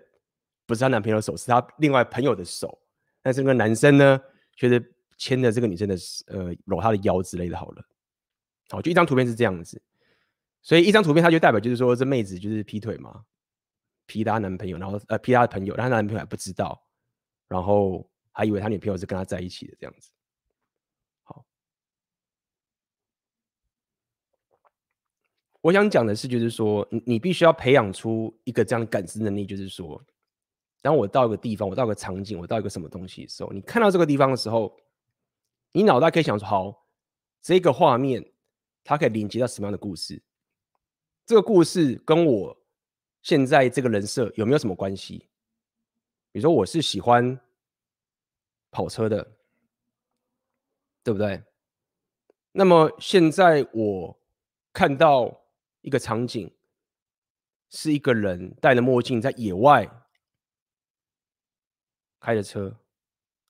[0.68, 2.80] 不是她男朋友的手，是她另外朋友的手。
[3.24, 4.22] 但是那个男生呢，
[4.55, 5.95] 却是牵着这个女生的，
[6.28, 7.57] 呃，搂她的腰之类的。
[7.57, 7.84] 好了，
[8.70, 9.82] 好，就一张图片是这样子，
[10.61, 13.26] 所以一张图片它就代表就是说这妹子就是劈腿嘛。
[14.05, 16.82] 劈她男朋友，然后呃劈她的朋友，但她男朋友还不知道，
[17.49, 20.09] 然后还以为她女朋友是跟她在一起的这样子。
[21.24, 21.45] 好，
[25.59, 30.01] 我想讲的是，就是说你你必须要培养出一个这样的感知能力，就是说，
[30.82, 34.75] 当我到一个地方，我到一个场景，我到一个什么东西的时候，你看到这个地方的时候，
[35.71, 36.86] 你脑袋可以想说，好，
[37.41, 38.32] 这个画面
[38.84, 40.21] 它可以连接到什么样的故事？
[41.25, 42.57] 这个故事跟我。
[43.23, 45.28] 现在这个人设有没有什么关系？
[46.32, 47.38] 比如说我是喜欢
[48.71, 49.36] 跑车的，
[51.03, 51.43] 对不对？
[52.53, 54.17] 那么现在我
[54.71, 55.41] 看到
[55.82, 56.49] 一个场景，
[57.69, 59.89] 是一个人戴着墨镜在野外
[62.28, 62.75] 开着车，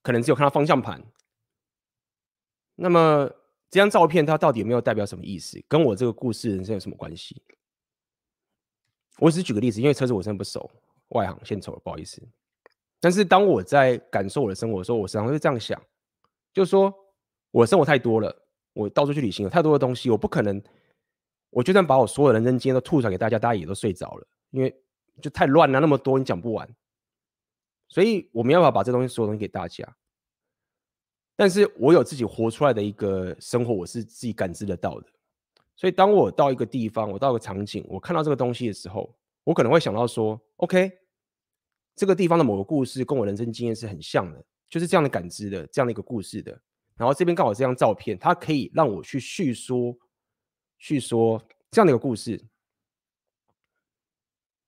[0.03, 1.03] 可能只有看到方向盘。
[2.75, 3.27] 那么
[3.71, 5.59] 这张照片它到底有没有代表什么意思？
[5.67, 7.41] 跟我这个故事人生有什么关系？
[9.17, 10.69] 我只是举个例子，因为车子我真的不熟，
[11.07, 12.21] 外行献丑了，不好意思。
[12.99, 15.81] 但是当我在感受我的生活的时候，我时常会这样想，
[16.53, 16.93] 就是说
[17.49, 20.61] 我的生活太多了，我到处去旅行有太多的东西，我不可能，
[21.49, 24.71] 我就算把我所有的人生经验都吐出来给大家，大家也都睡着了，因为
[25.19, 26.69] 就太乱了，那么多你讲不完。
[27.89, 29.95] 所以我没办法把这东西所有东西给大家，
[31.35, 35.07] 但是我有自己活出来的一个生活，我是自己感知得到的。
[35.75, 40.91] 所以，当我到一个地方，我到一个场景，我看到这个东西的时候，我可能会想到说：“OK，
[41.95, 46.59] 这个地方的某个故事跟我人生经验是很像的，就是这样的感知的，这样的一个故事的。”
[46.97, 49.95] 然后这边刚好这张照片，它可以让我去叙说、
[50.79, 52.43] 叙说这样的一个故事。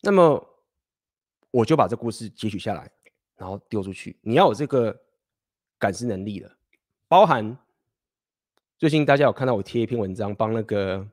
[0.01, 0.47] 那么，
[1.49, 2.91] 我就把这故事截取下来，
[3.39, 4.15] 然后丢出去。
[4.21, 4.95] 你要有这个
[5.79, 6.57] 感知能力了，
[7.07, 7.57] 包含。
[8.77, 11.05] 最近大家有看到我贴一篇文章，帮那个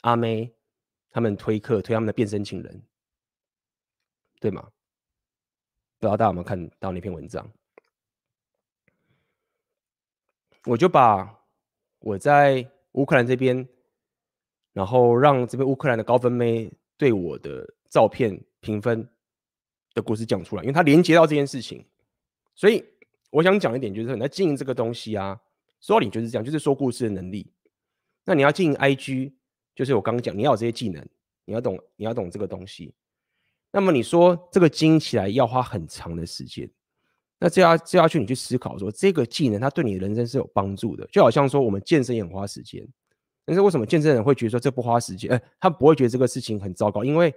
[0.00, 0.52] 阿妹
[1.08, 2.82] 他们推客，推他们的变身情人，
[4.40, 4.62] 对吗？
[6.00, 7.48] 不知道大家有没有看到那篇文章？
[10.64, 11.38] 我就把
[12.00, 13.68] 我在乌克兰这边，
[14.72, 19.08] 然后让这边乌克兰的高分妹对我的照片评分
[19.94, 21.84] 的故事讲出来，因为它连接到这件事情，
[22.54, 22.84] 所以
[23.30, 25.40] 我想讲一点，就是你在经营这个东西啊。
[25.80, 27.50] 说到底就是这样，就是说故事的能力。
[28.26, 29.32] 那你要经营 IG，
[29.74, 31.02] 就是我刚刚讲，你要有这些技能，
[31.46, 32.92] 你要懂，你要懂这个东西。
[33.72, 36.70] 那么你说这个经营起来要花很长的时间，
[37.38, 41.06] 那这要这要去你去思考说，这个技能它对你的人生是有帮助的。
[41.06, 42.86] 就好像说我们健身也很花时间，
[43.46, 45.30] 但是为什么健身人会觉得说这不花时间？
[45.30, 47.34] 哎，他不会觉得这个事情很糟糕，因为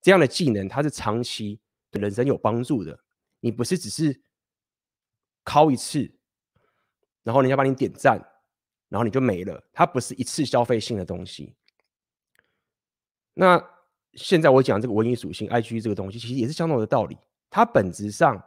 [0.00, 1.60] 这样的技能它是长期
[2.00, 2.98] 人生有帮助的。
[3.40, 4.22] 你不是只是
[5.44, 6.12] 敲一次。
[7.22, 8.16] 然后人家帮你点赞，
[8.88, 9.60] 然后你就没了。
[9.72, 11.56] 它不是一次消费性的东西。
[13.34, 13.60] 那
[14.12, 17.18] 现在我讲这个文艺属性，IG 这个东西其实也是相同的道理。
[17.50, 18.40] 它本质上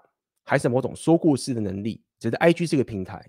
[0.45, 3.21] 还是某种说故事的能力，只是 IG 这个平台。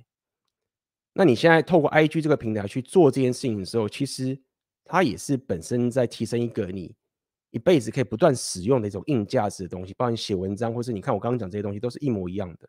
[1.12, 4.40] 那你现在透过 IG 这个平台去做这件事情的时候，其实
[4.84, 6.94] 它也是本身在提升一个你
[7.50, 9.92] 一辈子可以不断使用的一种硬价值的东西。
[9.94, 12.68] 包括你写文章，或是你看我刚刚讲这些东西，都是一模一样的。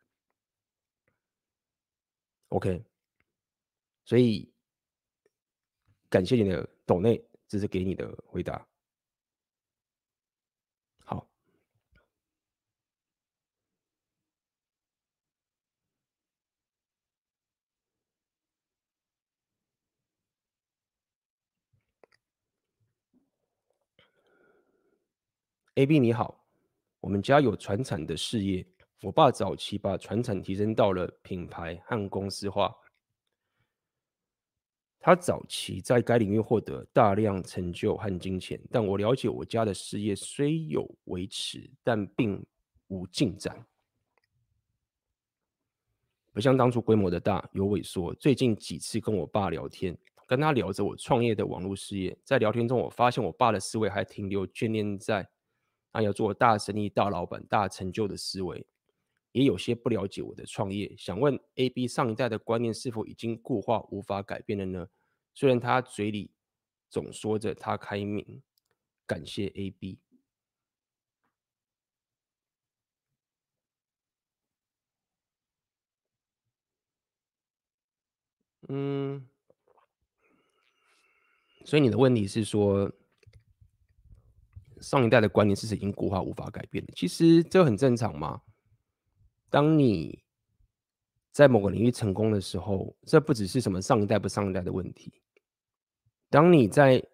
[2.49, 2.83] OK，
[4.03, 4.51] 所以
[6.09, 8.67] 感谢你的懂内，这是给你的回答。
[11.05, 11.27] 好，
[25.81, 26.45] ，AB 你好，
[26.99, 28.63] 我们家有传产的事业，
[29.01, 32.71] 我爸早期把传产提升到了品牌和公司化。
[34.99, 42.45] 他早期在该领域获得大量成就和金钱，但我了解我家的事业虽有维持，但并
[42.89, 43.65] 无进展，
[46.31, 48.13] 不像当初规模的大，有萎缩。
[48.13, 55.27] 最近几次跟我爸聊天，跟他聊着我创业的网络事业，在聊天中我发现我爸的思维还停留眷恋在
[55.91, 58.65] 他要做大生意、大老板、大成就的思维，
[59.33, 60.93] 也有些不了解我的创业。
[60.97, 64.87] 想问 AB 上一代的观念是否已经固化，无法改变了呢？
[65.33, 66.31] 虽然他嘴里
[66.89, 68.41] 总说着他开明，
[69.05, 69.99] 感谢 AB。
[78.73, 79.27] 嗯，
[81.65, 82.89] 所以你的问题是说，
[84.81, 86.93] 上一代的观念是已经固化，无法改变的。
[86.95, 88.41] 其实这很正常嘛。
[89.49, 90.23] 当你
[91.31, 95.13] 在某个领域成功的时候，这不只是什么上一代不上一代的问题。
[96.29, 97.05] 当你在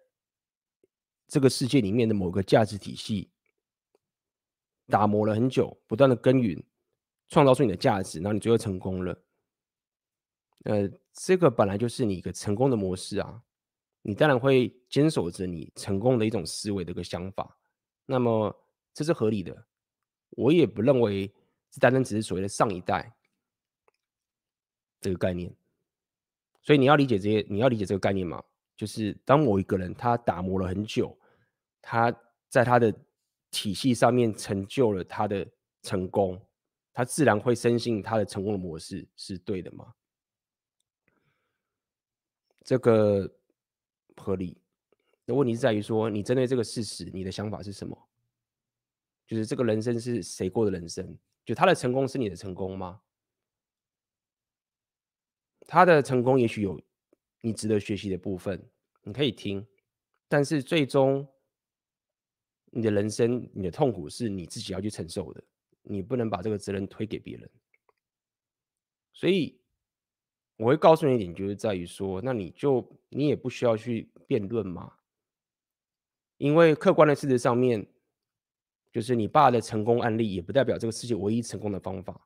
[1.26, 3.30] 这个世界里面的某个价值体系
[4.86, 6.64] 打磨了很久，不断的耕耘，
[7.28, 9.20] 创造出你的价值，然后你最后成功了。
[10.64, 13.42] 呃，这个本来就是你一个成功的模式啊，
[14.02, 17.57] 你当然会坚守着你成功的一种思维的一个想法，
[18.10, 18.54] 那么
[18.94, 19.66] 这是合理的。
[20.30, 21.30] 我也不认为
[21.70, 23.14] 这单单只是所谓的上一代
[24.98, 25.54] 这个概念，
[26.62, 28.42] 所以你要理解这些，你要理解这个概念嘛。
[28.76, 31.14] 就是当某一个人他打磨了很久，
[31.82, 32.10] 他
[32.48, 32.94] 在他的
[33.50, 35.46] 体系上面成就了他的
[35.82, 36.40] 成功，
[36.94, 39.92] 他自然会深信他的成功的模式是对的嘛？
[42.64, 43.30] 这个
[44.16, 44.56] 合理。
[45.28, 48.08] 那问题是在于说，你针对这个事实，你的想法是什么？
[49.26, 51.18] 就是这个人生是谁过的人生？
[51.44, 53.02] 就他的成功是你的成功吗？
[55.66, 56.80] 他的成功也许有。
[57.40, 58.68] 你值得学习的部分，
[59.04, 59.64] 你可以听，
[60.28, 61.24] 但是最终
[62.72, 65.44] 你的人生、你的痛苦是你自己要去承受的，
[65.82, 67.48] 你不能把这个责任推给别人。
[69.12, 69.60] 所以
[70.56, 74.97] 我会告诉你一点，就是在于说，那你就你也不需要去辩论嘛，
[76.38, 77.86] 因为客观的事实上面，
[78.90, 82.20] 就是你爸的成功案例，也不代表这个世界唯一成功的方法。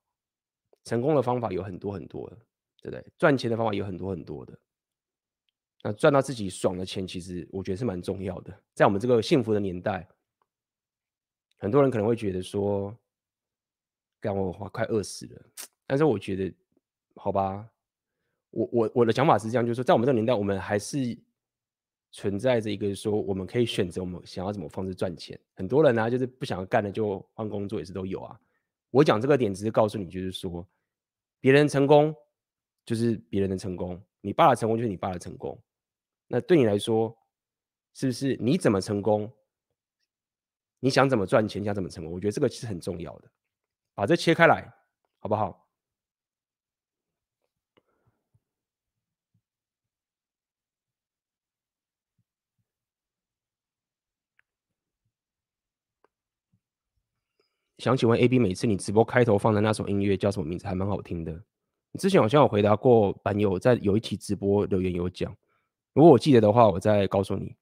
[0.85, 2.37] 成功的方法有很多很多的，
[2.81, 3.05] 对不对？
[3.17, 4.59] 赚钱的方法有很多很多的。
[5.83, 8.57] 那赚到自己爽的钱，其实我觉得是蛮重要的。
[8.75, 10.09] 在我们这个幸福的年代，
[11.59, 12.97] 很多人可能会觉得说，
[14.21, 15.43] 干我快饿死了。
[15.87, 16.55] 但是我觉得，
[17.17, 17.69] 好吧，
[18.51, 21.17] 我我我的想法是这样，就是说，在我们这个年代，我们还是
[22.13, 25.39] 存在着一个说，我们可以选择我们想要怎么方式赚钱。
[25.55, 28.39] 很多人呢、啊，就是不想要干了就换工作，也是都有啊。
[28.91, 30.67] 我讲这个点，只是告诉你，就是说，
[31.41, 32.15] 别人成功
[32.85, 35.59] 就是别人的成功，你爸的成功就是你爸的成功。
[36.29, 37.17] 那对你来说，
[37.95, 39.33] 是不是你怎么成功？
[40.81, 42.13] 你想怎么赚钱，想怎么成功？
[42.13, 43.31] 我觉得这个其实很重要的，
[43.95, 44.71] 把这切开来，
[45.19, 45.67] 好不好？
[57.83, 60.69] 想请问 AB，每次你直播开头放的那首音乐叫什么名字？
[60.69, 61.33] 还蛮好听的。
[61.91, 65.35] 你之前好像有回答过版友，在有一期直播留言有讲。
[65.93, 67.57] 如果我记得的话，我再告诉你。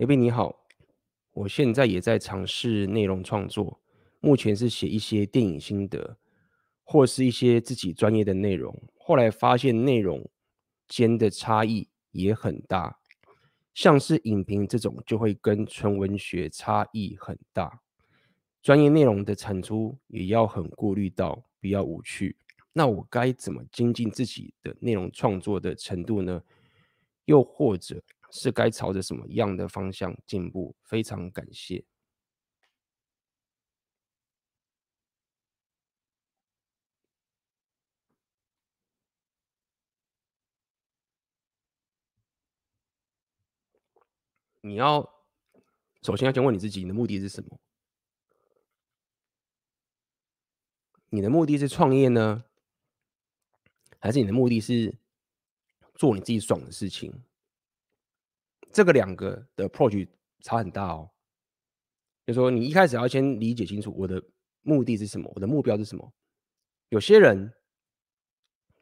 [0.00, 0.64] AB 你好，
[1.32, 3.80] 我现在也在尝试内容创作，
[4.20, 6.16] 目前是写一些电影心得。
[6.84, 10.30] 或是一些自己专业的内容，后来发现内容
[10.86, 13.00] 间的差异也很大，
[13.74, 17.80] 像是影评这种就会跟纯文学差异很大，
[18.62, 22.36] 专业内容的产出也要很顾虑到，不要无趣。
[22.72, 26.40] 那我该怎么精进自己的内容创作的程度呢？
[27.24, 28.00] 又或者
[28.30, 30.76] 是该朝着什么样的方向进步？
[30.82, 31.84] 非常感谢。
[44.60, 45.00] 你要
[46.02, 47.58] 首先要先问你自己，你的目的是什么？
[51.10, 52.44] 你的目的是创业呢，
[53.98, 54.98] 还是你的目的是
[55.94, 57.24] 做你自己爽的事情？
[58.72, 60.08] 这个两个的 approach
[60.40, 61.10] 差很大哦。
[62.26, 64.22] 就说，你一开始要先理解清楚我的
[64.62, 66.12] 目的是什么，我的目标是什么。
[66.90, 67.52] 有些人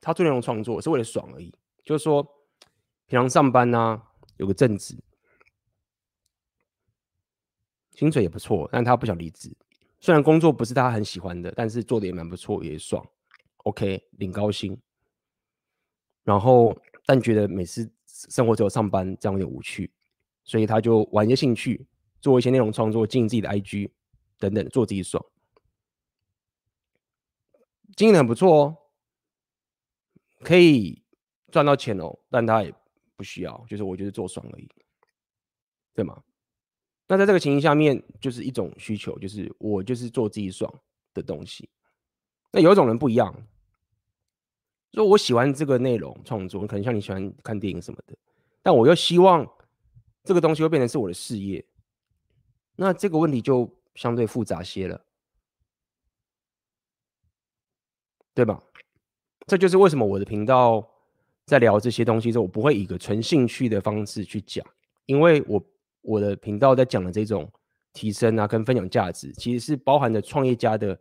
[0.01, 1.55] 他做内容创作是为了爽而已，
[1.85, 2.23] 就是说
[3.07, 4.03] 平常上班啊，
[4.37, 4.97] 有个正职，
[7.93, 9.57] 薪水也不错，但他不想离职。
[10.01, 13.05] 虽然工作不是他很喜欢的，但是做的也蛮不错，也爽。
[13.59, 14.77] OK，领高薪。
[16.23, 16.77] 然后，
[17.07, 17.89] 但觉得每次
[18.31, 19.91] 生活只有上班，这样有点无趣，
[20.45, 21.87] 所以他就玩一些兴趣。
[22.19, 23.91] 做一些内容创作，经营自己的 IG
[24.39, 25.25] 等等，做自己爽，
[27.95, 28.77] 经营的很不错哦，
[30.41, 31.05] 可以
[31.53, 32.75] 赚到钱哦，但他也
[33.17, 34.69] 不需要，就是我就是做爽而已，
[35.95, 36.21] 对吗？
[37.07, 40.73] 那在这个情形下面，就是一种需求，就是我就是做自己爽
[41.15, 41.69] 的东西。
[42.51, 43.33] 那有一种人不一样，
[44.97, 48.17] 就我喜欢这个内容创作，可能像你喜欢看电影什么的，
[48.63, 49.47] 但我又希望
[50.25, 51.63] 这个东西会变成是我的事业。
[52.77, 55.05] 那这个问题就相对复杂些了，
[58.33, 58.59] 对吧？
[59.47, 60.89] 这就是为什么我的频道
[61.45, 64.67] 在聊这些东西的时候，我不会以一个纯兴趣的方式去讲，
[65.05, 65.63] 因为我
[66.01, 67.53] 我的频道在讲的这种
[67.93, 70.99] 提升啊，跟分享价值，其实是包含着创业家的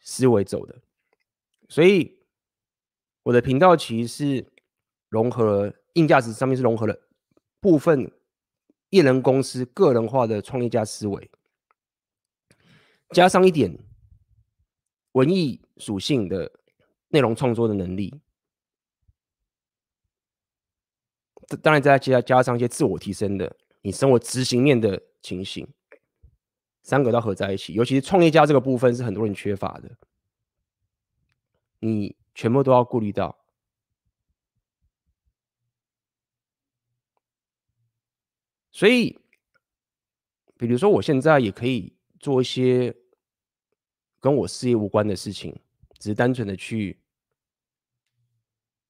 [0.00, 0.78] 思维走的，
[1.70, 2.18] 所以
[3.24, 4.46] 我的频道其实是
[5.08, 6.98] 融合硬价值上面是融合了
[7.60, 8.10] 部分。
[8.90, 11.28] 艺人公司个人化的创业家思维，
[13.10, 13.76] 加上一点
[15.10, 16.52] 文艺属性的
[17.08, 18.20] 内容创作的能力，
[21.60, 25.66] 当然再加加上一些自我提升的，你生活执行面的情形，
[26.84, 27.72] 三个都合在一起。
[27.72, 29.90] 尤其是创业家这个部分是很多人缺乏的，
[31.80, 33.38] 你全部都要顾虑到。
[38.70, 39.16] 所以，
[40.56, 42.92] 比如说，我现在也可以做一些
[44.18, 45.56] 跟我事业无关的事情，
[46.00, 47.00] 只是单纯的去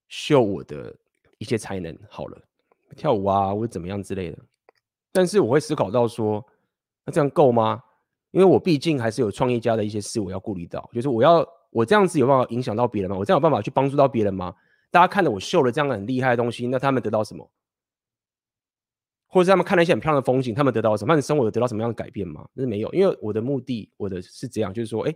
[0.08, 0.96] 秀我的
[1.36, 2.42] 一些才能好了，
[2.96, 4.38] 跳舞啊，或者怎么样之类的。
[5.12, 6.42] 但是我会思考到说，
[7.04, 7.82] 那这样够吗？
[8.30, 13.16] 因为我毕竟还是有创业家的一些事我要顾虑到，就是我要我这样子有办法影响到别人吗？
[13.18, 14.54] 我这样有办法去帮助到别人吗？
[14.92, 17.50] 大家看着我秀了这样很厉害的东西，那他们得到什么？
[19.26, 21.08] 或者他们看了一些很漂亮的风景，他们得到什么？
[21.08, 22.48] 他们生活有得到什么样的改变吗？
[22.52, 25.12] 那是没有，因为我的目的，我的是这样，就是说，哎，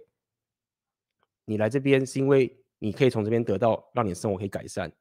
[1.44, 4.93] 你来这边是因为你可以从这边得到，让你的生活可以改善，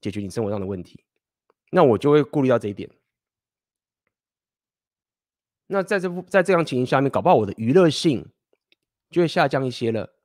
[0.00, 1.02] 解决你生活上的问题，
[1.72, 2.88] 那我就会顾虑到这一点。
[5.66, 8.24] 那在这在这样情形下面，搞不好我的娱乐性
[9.10, 10.15] 就会下降一些了，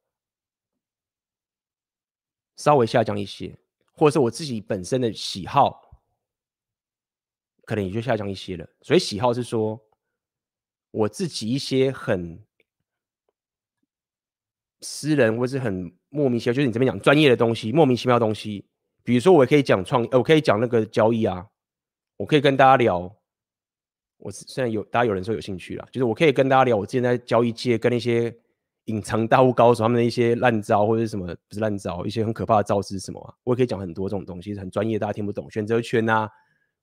[2.55, 3.57] 稍微下降一些，
[3.93, 5.89] 或者是我自己本身的喜好。
[7.63, 9.79] 可能也就下降一些了，所以喜好是说，
[10.89, 12.43] 我自己一些很
[14.81, 18.65] 私人或是很莫名其妙，就是你这边讲专业的东西，莫名其妙的东西，
[19.03, 21.47] 比如说我可以讲创，我可以讲那个交易啊，
[22.17, 23.15] 我可以跟大家聊，
[24.17, 28.35] 我虽然有大家有人说有兴趣啦，就是我可以跟大家聊，我之前在交易界跟那些
[28.85, 36.29] 隐藏大户高手他们的一些烂招或者是什么不是烂招，一些很可怕的招式是什么啊，我也可以讲很多这种东西，很专业，大家听不懂选择权啊。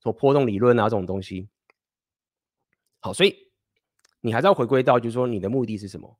[0.01, 1.49] 说波动理论啊，这种东西，
[3.01, 3.35] 好，所以
[4.21, 6.17] 你还是要回归到，就是说你的目的是什么？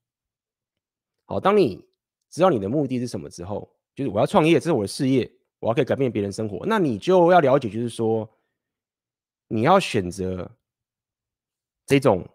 [1.23, 1.88] 好，当你
[2.30, 8.30] 知道你的目的是什么之后，就是我要创业，这是我的事业，我要可以改变别人生活，那你就要了解，就是说
[9.47, 10.51] 你要选择
[11.85, 12.27] 这种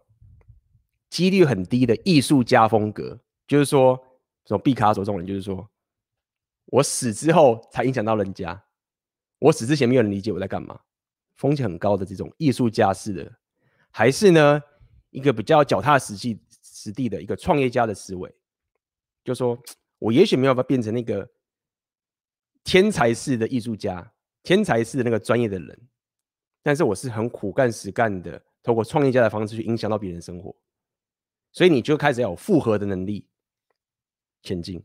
[1.10, 3.96] 几率很低的艺术家风格，就是说，
[4.44, 5.68] 这种毕卡索这种人，就是说
[6.66, 8.64] 我死之后才影响到人家，
[9.38, 10.80] 我死之前没有人理解我在干嘛。
[11.36, 13.32] 风险很高的这种艺术家式的，
[13.90, 14.62] 还是呢
[15.10, 18.32] 一个比较脚踏实际、实地的一个创业家的思维，
[19.24, 19.58] 就是说
[19.98, 21.28] 我也许没有办法变成那个
[22.62, 24.12] 天才式的艺术家、
[24.44, 25.88] 天才式的那个专业的人，
[26.62, 30.54] 但是我是很苦干实干的，透过创业家的方式去影响到别人生活，
[31.50, 33.26] 所以你就开始要有复合的能力
[34.44, 34.80] 前进。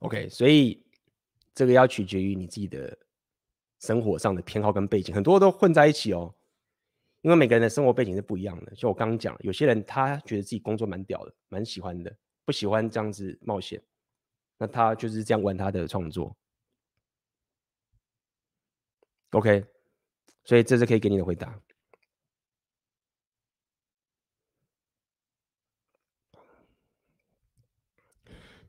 [0.00, 0.84] OK，所以。
[1.56, 2.98] 这个要取决于你自己的
[3.78, 6.34] 生活上的偏好跟背景，很多都混在一起哦。
[7.20, 8.74] 因为每个人的生活背景是不一样的。
[8.74, 12.12] 就我刚刚讲，有些人他觉得自己工作蛮屌的，蛮喜欢的，
[12.44, 13.80] 不喜欢这样子冒险，
[14.58, 16.36] 那他就是这样玩他的创作。
[19.30, 19.64] OK，
[20.42, 21.56] 所以这是可以给你的回答。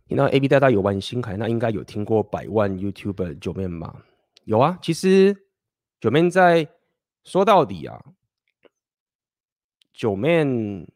[0.07, 4.05] 听到 AB 大大有玩星海，那应该有听过百万 YouTuber 九 Man 吧？
[4.43, 5.35] 有啊，其实
[5.99, 6.69] 9man 在
[7.23, 8.05] 说到底啊
[9.95, 10.87] ，9man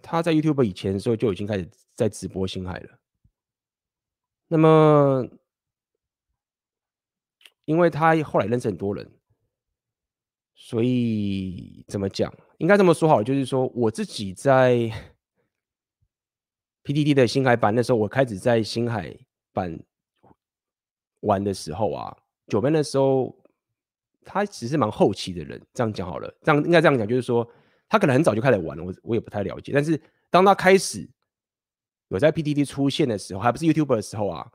[0.00, 2.98] 他在 YouTube 以前的时候就已经开始在直播星海了。
[4.48, 5.28] 那么，
[7.66, 9.10] 因为他后来认识很多人，
[10.54, 12.32] 所以怎么讲？
[12.56, 14.90] 应该这么说好，就是说我自己在。
[16.84, 19.16] PDD 的星海版那时候，我开始在星海
[19.54, 19.78] 版
[21.20, 22.14] 玩的时候啊
[22.48, 23.34] ，9man 的时候，
[24.22, 25.58] 他其实是蛮后期的人。
[25.72, 27.50] 这样讲好了，这样应该这样讲，就是说
[27.88, 29.72] 他可能很早就开始玩了，我我也不太了解。
[29.72, 29.98] 但是
[30.28, 31.08] 当他开始
[32.08, 34.52] 有在 PDD 出现的时候，还不是 YouTuber 的时候啊，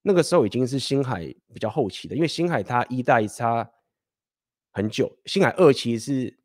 [0.00, 3.70] 那个时候已经是星海比较后期的，因为星海它一代差
[4.72, 6.37] 很久，星海二期是。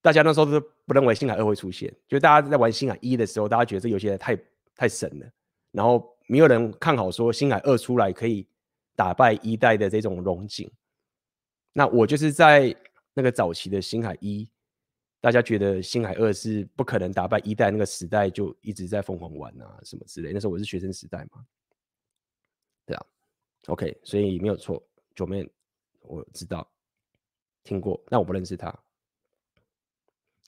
[0.00, 4.38] 大家那时候都不认为星海二会出现，就大家在玩星海一的时候，大家觉得这游戏太
[4.74, 5.26] 太神了，
[5.72, 8.46] 然后没有人看好说星海二出来可以
[8.94, 10.70] 打败一代的这种荣景。
[11.72, 12.74] 那我就是在
[13.12, 14.48] 那个早期的星海一，
[15.20, 20.32] 大家觉得星海二是不可能打败一代那个时代，就一直在疯狂玩啊什么之类。
[20.32, 21.44] 那时候我是学生时代嘛，
[22.86, 23.06] 对啊
[23.66, 24.82] ，OK，所以没有错
[25.16, 25.48] ，9man
[26.00, 26.68] 我知道
[27.64, 28.72] 听过，但我不认识他。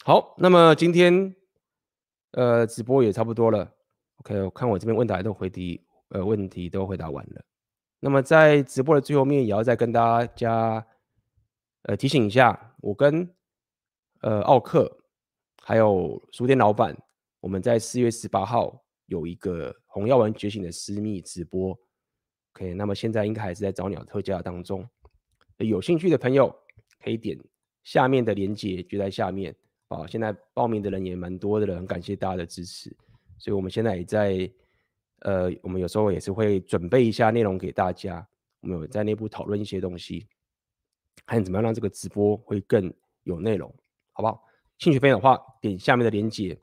[0.02, 1.36] 好，那么今天
[2.32, 3.70] 呃直播也差不多了。
[4.16, 7.44] OK，我看我这边问答都回题，呃问题都回答完了。
[8.00, 10.84] 那么在直播的最后面，也要再跟大家
[11.82, 13.28] 呃提醒一下，我跟
[14.22, 14.90] 呃奥克
[15.62, 16.96] 还有书店老板，
[17.40, 21.78] 我们在四月十八号有一个红药丸觉醒的私密直播。
[22.54, 24.88] OK，那么现在应该还是在早鸟特价当中，
[25.58, 26.54] 有兴趣的朋友
[27.04, 27.38] 可以点
[27.84, 29.54] 下面的链接，就在下面。
[29.90, 32.96] 啊，现在报名的人也蛮多的了，很感谢大家的支持。
[33.38, 34.50] 所以我们现在也在，
[35.20, 38.24] 呃，我们有时候也是会准备一下内容给大家，
[38.60, 40.28] 我们有在内部讨论一些东西，
[41.26, 42.92] 看怎么样让这个直播会更
[43.24, 43.68] 有内容，
[44.12, 44.44] 好不好？
[44.78, 46.56] 兴趣朋友的话，点下面的链接。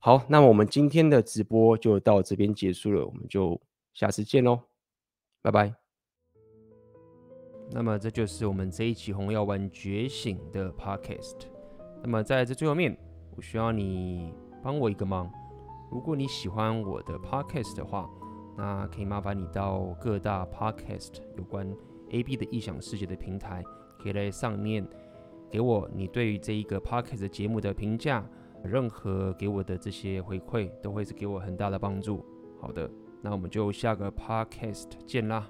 [0.00, 3.60] 好，那么我们今天的直播就到这边结束了，我们就
[3.94, 4.60] 下次见喽，
[5.40, 5.72] 拜拜。
[7.70, 11.55] 那么这就是我们这一期《红药丸觉醒》的 Podcast。
[12.06, 12.96] 那么在这最后面，
[13.34, 15.28] 我需要你帮我一个忙。
[15.90, 18.08] 如果你喜欢我的 podcast 的话，
[18.56, 21.68] 那可以麻烦你到各大 podcast 有关
[22.10, 23.60] AB 的异想世界的平台，
[24.00, 24.86] 可以在上面
[25.50, 28.24] 给我你对于这一个 podcast 节目的评价。
[28.62, 32.24] 任何给我的这些回馈，都会是给我很大的帮助。
[32.60, 32.88] 好的，
[33.20, 35.48] 那我们就下个 podcast 见啦。